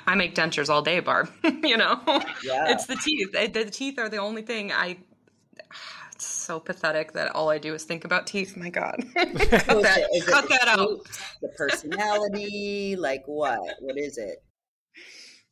[0.06, 1.30] I make dentures all day, Barb.
[1.44, 2.00] you know,
[2.44, 2.72] Yeah.
[2.72, 3.32] it's the teeth.
[3.32, 4.98] The teeth are the only thing I.
[6.14, 8.58] It's so pathetic that all I do is think about teeth.
[8.58, 11.00] My God, cut that, it cut that out.
[11.42, 13.58] The personality, like what?
[13.80, 14.44] What is it?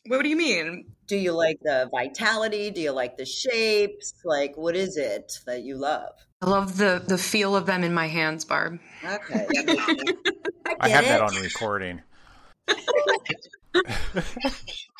[0.08, 0.92] What do you mean?
[1.08, 2.70] Do you like the vitality?
[2.72, 4.14] Do you like the shapes?
[4.26, 6.12] Like, what is it that you love?
[6.42, 8.80] I love the the feel of them in my hands, Barb.
[9.04, 9.48] Okay.
[9.56, 11.08] I, I have it.
[11.08, 12.02] that on recording.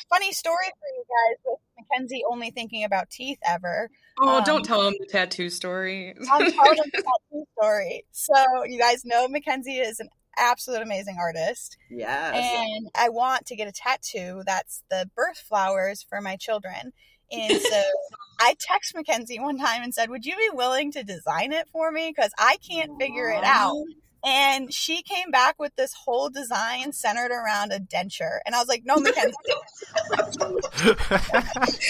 [0.08, 3.90] Funny story for you guys with Mackenzie only thinking about teeth ever.
[4.20, 6.14] Oh, Um, don't tell them the tattoo story.
[6.30, 8.04] I'm telling them the tattoo story.
[8.10, 11.76] So you guys know Mackenzie is an absolute amazing artist.
[11.90, 12.34] Yes.
[12.34, 16.92] and I want to get a tattoo that's the birth flowers for my children.
[17.30, 17.82] And so
[18.40, 21.90] I text Mackenzie one time and said, Would you be willing to design it for
[21.90, 22.12] me?
[22.14, 23.84] Because I can't figure it out.
[24.24, 28.38] And she came back with this whole design centered around a denture.
[28.46, 29.34] And I was like, No, Mackenzie.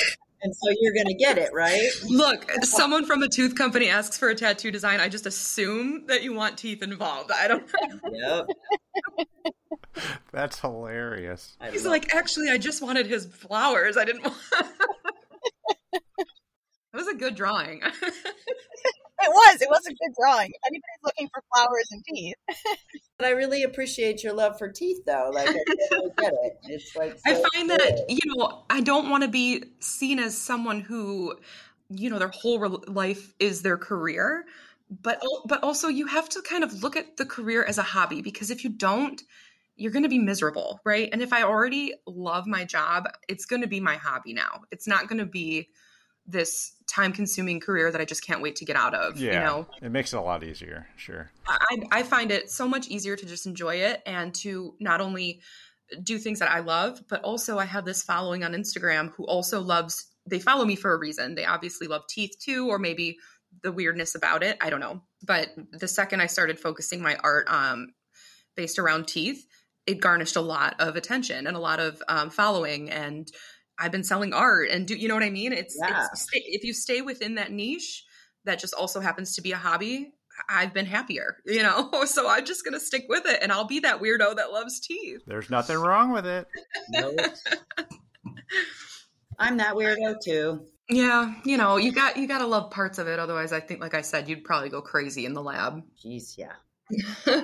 [0.40, 1.90] And so you're going to get it, right?
[2.08, 5.00] Look, someone from a tooth company asks for a tattoo design.
[5.00, 7.32] I just assume that you want teeth involved.
[7.32, 7.68] I don't.
[8.12, 8.46] Yep.
[10.32, 11.56] That's hilarious.
[11.72, 13.96] He's like, actually, I just wanted his flowers.
[13.96, 14.36] I didn't want.
[17.18, 17.82] It was a good drawing.
[19.20, 19.60] It was.
[19.60, 20.50] It was a good drawing.
[20.50, 22.36] If anybody's looking for flowers and teeth.
[23.18, 25.32] But I really appreciate your love for teeth, though.
[25.34, 25.58] Like, I
[25.90, 26.58] totally get it.
[26.68, 27.80] It's like, I find good.
[27.80, 31.36] that you know I don't want to be seen as someone who
[31.90, 34.44] you know their whole rel- life is their career,
[35.02, 38.22] but but also you have to kind of look at the career as a hobby
[38.22, 39.20] because if you don't,
[39.74, 41.08] you're going to be miserable, right?
[41.12, 44.60] And if I already love my job, it's going to be my hobby now.
[44.70, 45.70] It's not going to be
[46.28, 49.18] this time consuming career that I just can't wait to get out of.
[49.18, 50.86] Yeah, You know, it makes it a lot easier.
[50.96, 51.30] Sure.
[51.46, 55.40] I, I find it so much easier to just enjoy it and to not only
[56.02, 59.60] do things that I love, but also I have this following on Instagram who also
[59.60, 61.34] loves, they follow me for a reason.
[61.34, 63.16] They obviously love teeth too, or maybe
[63.62, 64.58] the weirdness about it.
[64.60, 65.02] I don't know.
[65.26, 67.94] But the second I started focusing my art um,
[68.54, 69.46] based around teeth,
[69.86, 72.90] it garnished a lot of attention and a lot of um, following.
[72.90, 73.30] And
[73.78, 75.52] I've been selling art and do you know what I mean?
[75.52, 76.06] It's, Yeah.
[76.12, 78.04] it's if you stay within that niche,
[78.44, 80.12] that just also happens to be a hobby.
[80.48, 81.90] I've been happier, you know.
[82.06, 85.20] So I'm just gonna stick with it, and I'll be that weirdo that loves teeth.
[85.26, 86.46] There's nothing wrong with it.
[86.90, 87.18] Nope.
[89.38, 90.66] I'm that weirdo, too.
[90.88, 93.18] Yeah, you know, you got you got to love parts of it.
[93.18, 95.82] Otherwise, I think, like I said, you'd probably go crazy in the lab.
[96.02, 96.54] Jeez, yeah.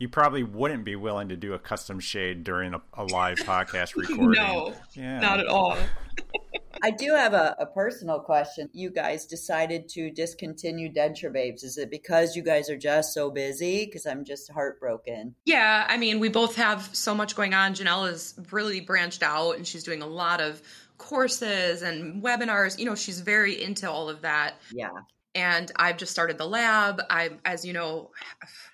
[0.00, 3.96] You probably wouldn't be willing to do a custom shade during a, a live podcast
[3.96, 4.42] recording.
[4.42, 5.20] no, yeah.
[5.20, 5.76] not at all.
[6.82, 8.68] I do have a, a personal question.
[8.72, 11.62] You guys decided to discontinue Denture Babes.
[11.62, 13.86] Is it because you guys are just so busy?
[13.86, 15.34] Because I'm just heartbroken.
[15.46, 17.74] Yeah, I mean, we both have so much going on.
[17.74, 20.60] Jenelle is really branched out, and she's doing a lot of
[20.98, 22.78] courses and webinars.
[22.78, 24.56] You know, she's very into all of that.
[24.72, 24.90] Yeah.
[25.34, 27.00] and I've just started the lab.
[27.08, 28.10] I'm, as you know,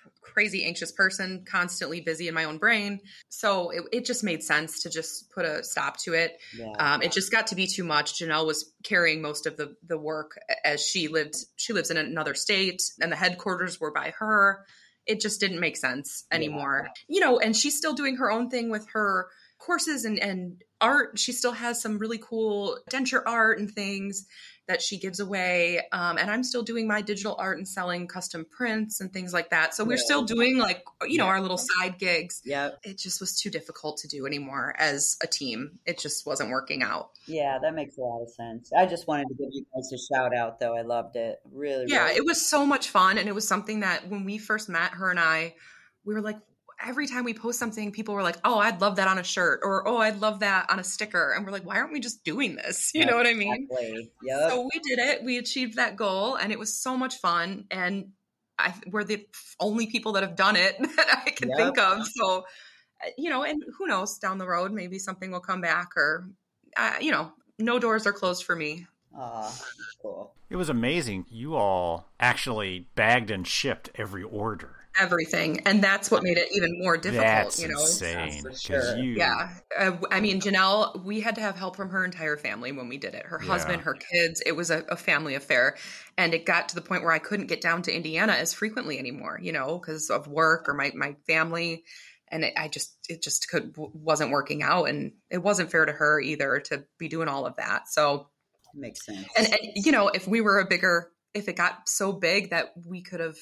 [0.31, 2.99] crazy anxious person, constantly busy in my own brain.
[3.29, 6.39] So it, it just made sense to just put a stop to it.
[6.57, 6.71] Yeah.
[6.79, 8.19] Um, it just got to be too much.
[8.19, 11.35] Jenelle was carrying most of the the work as she lived.
[11.57, 14.65] She lives in another state, and the headquarters were by her.
[15.05, 16.89] It just didn't make sense anymore.
[17.07, 19.27] You know, and she's still doing her own thing with her
[19.57, 21.19] courses and and art.
[21.19, 24.25] She still has some really cool denture art and things
[24.67, 25.81] that she gives away.
[25.91, 29.49] Um, and I'm still doing my digital art and selling custom prints and things like
[29.49, 29.73] that.
[29.73, 30.03] So we're Yeah.
[30.05, 31.31] still doing like you know Yeah.
[31.31, 32.71] our little side gigs Yeah.
[32.83, 35.79] it just was too difficult to do anymore as a team.
[35.85, 37.09] It just wasn't working out.
[37.27, 38.71] Yeah, that makes a lot of sense.
[38.71, 40.75] I just wanted to give you guys a shout out, though.
[40.75, 41.39] I loved it.
[41.51, 42.17] Really, Yeah, really.
[42.17, 43.17] it was so much fun.
[43.17, 45.55] And it was something that when we first met, her and I,
[46.05, 46.37] we were like,
[46.85, 49.61] every time we post something, people were like, oh, I'd love that on a shirt
[49.63, 51.31] or oh, I'd love that on a sticker.
[51.31, 52.91] And we're like, why aren't we just doing this?
[53.01, 53.67] You know what I mean?
[53.69, 54.11] Exactly.
[54.23, 54.49] Yep.
[54.49, 55.23] So we did it.
[55.23, 57.65] We achieved that goal and it was so much fun.
[57.71, 58.09] And
[58.59, 59.25] I, we're the
[59.59, 61.57] only people that have done it that I can Yep.
[61.57, 62.07] think of.
[62.07, 62.45] So,
[63.03, 66.27] uh, you know, and who knows down the road, maybe something will come back or,
[66.77, 68.85] uh, you know, no doors are closed for me.
[69.17, 69.65] Aw,
[70.01, 70.33] cool.
[70.49, 71.25] It was amazing.
[71.29, 74.80] You all actually bagged and shipped every order.
[74.99, 75.61] Everything.
[75.65, 77.79] And that's what made it even more difficult, That's you know?
[77.79, 78.41] insane.
[78.41, 78.97] For 'cause sure.
[78.97, 79.49] you, Yeah.
[79.77, 82.97] Uh, I mean, Jenelle, we had to have help from her entire family when we
[82.97, 83.25] did it.
[83.25, 83.47] Her Yeah.
[83.47, 84.41] husband, her kids.
[84.45, 85.77] It was a, a family affair.
[86.17, 88.99] And it got to the point where I couldn't get down to Indiana as frequently
[88.99, 91.85] anymore, you know, because of work or my, my family.
[92.27, 94.85] And it, I just, it just could, wasn't working out.
[94.89, 97.87] And it wasn't fair to her either to be doing all of that.
[97.87, 98.29] So,
[98.73, 99.27] Makes sense.
[99.37, 102.73] and, and you know, if we were a bigger, if it got so big that
[102.85, 103.37] we could have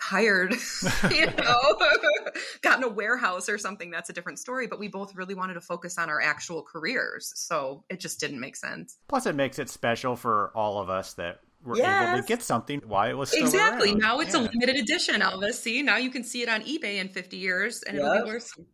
[0.00, 0.54] hired,
[1.10, 1.78] you know,
[2.62, 4.66] gotten a warehouse or something, that's a different story.
[4.66, 7.32] But we both really wanted to focus on our actual careers.
[7.36, 8.98] So it just didn't make sense.
[9.08, 12.20] Plus, it makes it special for all of us that were able Yes.
[12.20, 13.90] to get something while it was still exactly.
[13.90, 13.98] around.
[13.98, 15.54] Now it's a limited edition, Elvis.
[15.54, 18.44] See, now you can see it on eBay in 50 years and it'll be worth
[18.44, 18.66] something.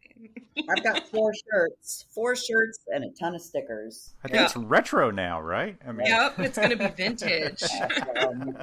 [0.70, 4.14] I've got four shirts, four shirts, and a ton of stickers.
[4.24, 4.44] I think Yeah.
[4.46, 5.76] it's retro now, right?
[5.86, 7.62] I mean, Yep, it's going to be vintage.
[8.16, 8.56] Um,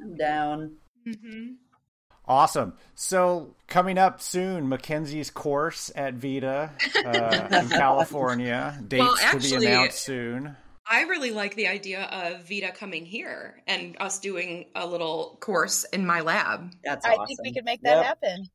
[0.00, 0.76] I'm down.
[1.06, 1.52] Mm-hmm.
[2.28, 2.74] Awesome.
[2.94, 6.70] So coming up soon, Mackenzie's course at Vita
[7.04, 8.78] uh, in California.
[8.86, 10.56] Dates Well, to be announced soon.
[10.90, 15.84] I really like the idea of Vita coming here and us doing a little course
[15.84, 16.70] in my lab.
[16.84, 18.50] That's I think we could make that Yep, happen.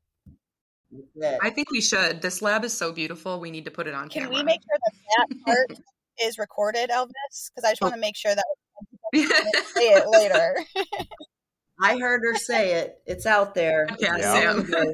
[1.41, 2.21] I think we should.
[2.21, 3.39] This lab is so beautiful.
[3.39, 4.37] We need to put it on Can camera.
[4.37, 5.79] we make sure that that part
[6.21, 7.49] is recorded, Elvis?
[7.55, 8.45] Because I just want to make sure that
[9.13, 10.55] we say it later.
[11.83, 13.01] I heard her say it.
[13.05, 13.87] It's out there.
[13.99, 14.53] Yeah, Yeah.
[14.63, 14.93] Sam.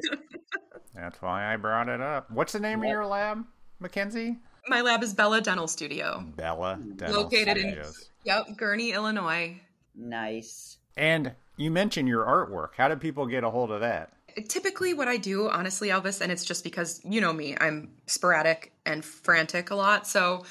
[0.94, 2.30] That's why I brought it up.
[2.30, 3.44] What's the name of your lab,
[3.78, 4.36] Mackenzie?
[4.68, 8.10] My lab is Bella Dental Studio, Bella Dental located in Studios.
[8.24, 9.58] yep Gurnee, Illinois.
[9.94, 10.76] Nice.
[10.96, 12.70] And you mentioned your artwork.
[12.76, 14.12] How did people get a hold of that?
[14.48, 18.72] Typically, what I do, honestly, Elvis, and it's just because you know me, I'm sporadic
[18.84, 20.06] and frantic a lot.
[20.06, 20.44] So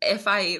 [0.00, 0.58] if I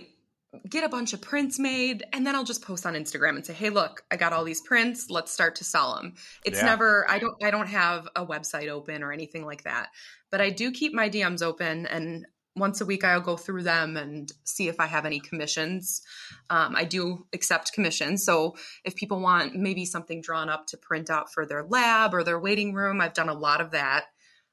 [0.69, 3.53] get a bunch of prints made, and then I'll just post on Instagram and say,
[3.55, 5.11] "Hey, look, I got all these prints.
[5.11, 6.67] Let's start to sell them." It's Yeah.
[6.67, 7.11] never.
[7.11, 7.43] I don't.
[7.43, 9.91] I don't have a website open or anything like that,
[10.31, 12.27] but I do keep my DMs open and.
[12.55, 16.03] Once a week, I'll go through them and see if I have any commissions.
[16.51, 18.27] Um, I do accept commissions.
[18.27, 22.23] So if people want maybe something drawn up to print out for their lab or
[22.23, 24.05] their waiting room, I've done a lot of that.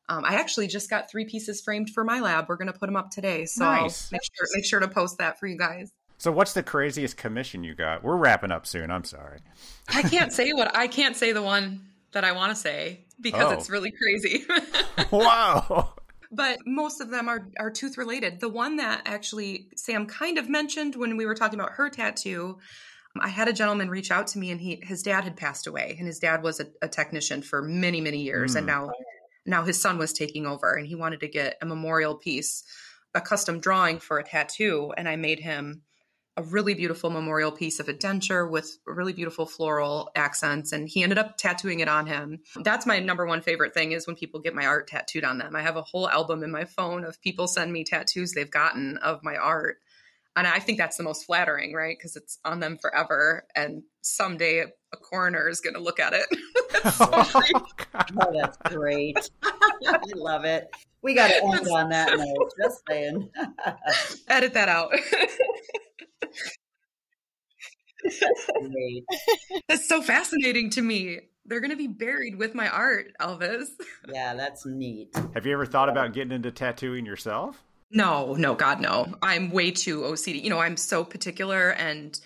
[0.09, 2.47] Um, I actually just got three pieces framed for my lab.
[2.49, 4.11] We're going to put them up today, so Nice.
[4.11, 5.91] Make sure make sure to post that for you guys.
[6.17, 8.03] So what's the craziest commission you got?
[8.03, 8.91] We're wrapping up soon.
[8.91, 9.39] I'm sorry.
[9.87, 11.81] I can't say what I can't say the one
[12.11, 13.51] that I want to say because Oh.
[13.51, 14.45] it's really crazy.
[15.11, 15.93] Wow.
[16.31, 18.39] but most of them are are tooth related.
[18.39, 22.57] The one that actually Sam kind of mentioned when we were talking about her tattoo,
[23.19, 25.95] I had a gentleman reach out to me, and he his dad had passed away,
[25.97, 28.67] and his dad was a, a technician for many many years, and Mm.
[28.67, 28.91] now
[29.45, 32.63] now his son was taking over, and he wanted to get a memorial piece,
[33.13, 35.83] a custom drawing for a tattoo, and I made him
[36.39, 40.71] a really beautiful memorial piece of a denture with really beautiful floral accents.
[40.71, 42.39] And he ended up tattooing it on him.
[42.55, 45.53] That's my number one favorite thing is when people get my art tattooed on them.
[45.53, 48.97] I have a whole album in my phone of people send me tattoos they've gotten
[48.97, 49.79] of my art.
[50.35, 51.97] And i think that's the most flattering right?
[51.97, 54.59] Because it's on them forever and someday
[54.93, 56.25] a coroner is going to look at it
[56.71, 57.01] That's.
[57.01, 57.41] Oh,
[58.21, 59.17] oh, that's great.
[59.43, 60.69] I love it.
[61.01, 62.51] We got to end on that note.
[62.61, 63.29] Just saying.
[64.27, 64.91] edit that out
[68.71, 69.03] great.
[69.67, 73.67] that's so fascinating to me they're going to be buried with my art elvis
[74.07, 75.09] Yeah, that's neat.
[75.33, 77.63] Have you ever thought about getting into tattooing yourself?
[77.91, 79.15] No, no, God, no.
[79.23, 80.43] I'm way too OCD.
[80.43, 82.19] You know, I'm so particular, and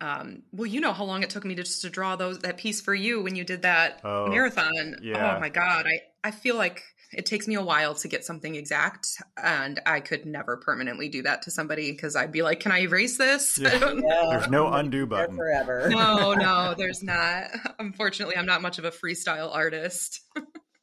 [0.00, 2.56] um, well, you know how long it took me to just to draw those that
[2.58, 4.96] piece for you when you did that Oh, marathon.
[5.02, 5.36] yeah.
[5.36, 6.82] Oh my God, I I feel like
[7.12, 9.08] it takes me a while to get something exact,
[9.42, 12.80] and I could never permanently do that to somebody because I'd be like, "Can I
[12.80, 13.70] erase this?" Yeah.
[13.94, 15.36] Yeah, There's no undo there button.
[15.36, 15.88] forever.
[15.88, 17.44] no, no, there's not.
[17.78, 20.20] Unfortunately, I'm not much of a freestyle artist.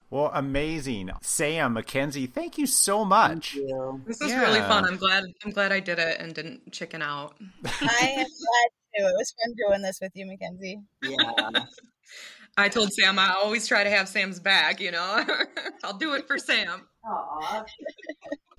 [0.10, 1.10] Well, amazing.
[1.22, 3.54] Sam, Mackenzie, thank you so much.
[3.54, 4.02] Thank you.
[4.06, 4.86] This was really fun.
[4.86, 5.24] I'm glad.
[5.44, 7.36] I'm glad I did it and didn't chicken out.
[7.66, 9.06] I am glad too.
[9.06, 10.80] It was fun doing this with you, Mackenzie.
[11.04, 11.66] Yeah.
[12.58, 15.26] I told Sam I always try to have Sam's back, you know.
[15.84, 16.88] I'll do it for Sam.
[17.06, 17.66] Aw.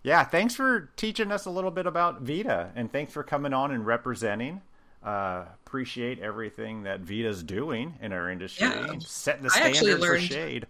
[0.03, 3.71] Yeah, thanks for teaching us a little bit about Vita, and thanks for coming on
[3.71, 4.61] and representing.
[5.03, 8.91] Uh, appreciate everything that Vita's doing in our industry, Yeah.
[8.91, 10.67] and setting the I actually standard for shade.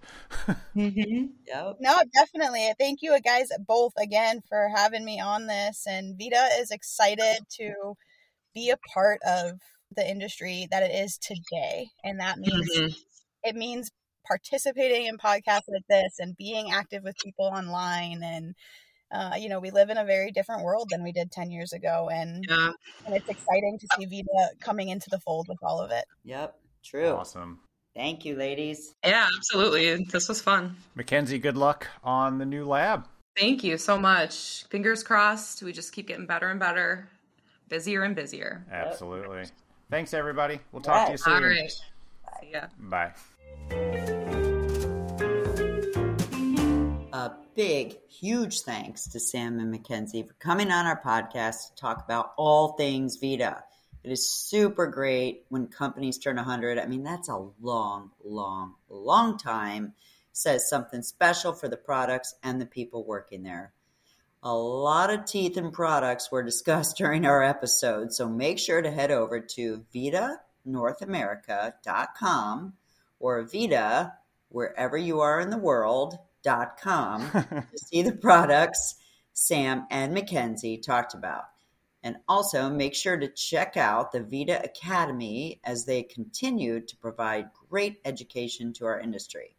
[0.77, 1.27] Mm-hmm.
[1.47, 1.77] Yep.
[1.81, 2.73] No, definitely.
[2.79, 5.87] Thank you guys both again for having me on this.
[5.89, 7.97] And Vita is excited to
[8.55, 9.59] be a part of
[9.97, 11.89] the industry that it is today.
[12.03, 12.97] And that means Mhm.
[13.43, 13.91] it means
[14.27, 18.55] participating in podcasts like this and being active with people online and
[19.13, 21.73] uh, you know we live in a very different world than we did 10 years
[21.75, 22.73] ago and, Yeah.
[23.05, 26.59] and it's exciting to see vita coming into the fold with all of it Yep.
[26.83, 27.09] True.
[27.11, 27.61] Awesome.
[27.95, 28.93] Thank you, ladies.
[29.05, 30.05] Yeah, absolutely.
[30.05, 30.77] This was fun.
[30.95, 33.07] Mackenzie, good luck on the new lab.
[33.39, 34.65] Thank you so much.
[34.69, 35.63] Fingers crossed.
[35.63, 37.09] We just keep getting better and better,
[37.75, 38.65] busier and busier.
[38.71, 39.47] Absolutely.
[39.91, 40.61] Thanks, everybody.
[40.71, 41.35] We'll talk to you soon.
[41.35, 41.73] All right.
[42.41, 42.67] See ya.
[42.79, 43.13] Bye.
[47.13, 52.05] A big, huge thanks to Sam and Mackenzie for coming on our podcast to talk
[52.05, 53.65] about all things Vita.
[54.05, 56.79] It is super great when companies turn 100.
[56.79, 59.95] I mean, that's a long, long, long time.
[60.33, 63.73] Says something special for the products and the people working there.
[64.47, 68.91] A lot of teeth and products were discussed during our episode, so make sure to
[68.91, 72.75] head over to VitaNorthAmerica.com
[73.19, 74.13] or Vita,
[74.51, 78.97] wherever you are in the world, dot com to see the products
[79.33, 81.45] Sam and Mackenzie talked about.
[82.03, 87.49] And also make sure to check out the Vita Academy as they continue to provide
[87.71, 89.57] great education to our industry.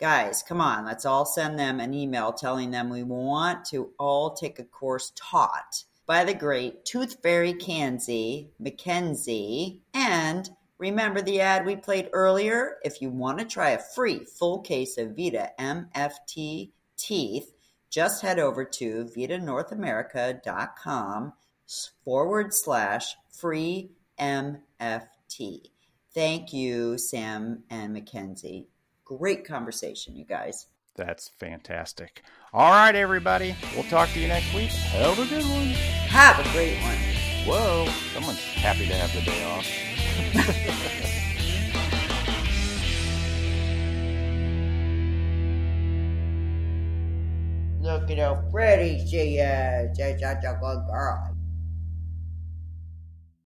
[0.00, 4.32] Guys, come on, let's all send them an email telling them we want to all
[4.32, 9.82] take a course taught by the great Tooth Fairy Kanzi, Mackenzie.
[9.92, 10.48] and
[10.78, 12.78] remember the ad we played earlier?
[12.82, 17.52] If you want to try a free full case of Vita MFT teeth,
[17.90, 21.34] just head over to vitanorthamerica.com
[22.06, 25.66] forward slash free MFT.
[26.14, 28.68] Thank you, Sam and Mackenzie.
[29.18, 30.68] Great conversation, you guys.
[30.94, 32.22] That's fantastic.
[32.52, 33.56] All right, everybody.
[33.74, 34.70] We'll talk to you next week.
[34.70, 35.66] Have a good one.
[36.06, 36.96] Have a great one.
[37.44, 39.66] Whoa, someone's happy to have the day off.
[47.80, 49.96] Look at how pretty she is.
[49.96, 51.29] She's such a good girl.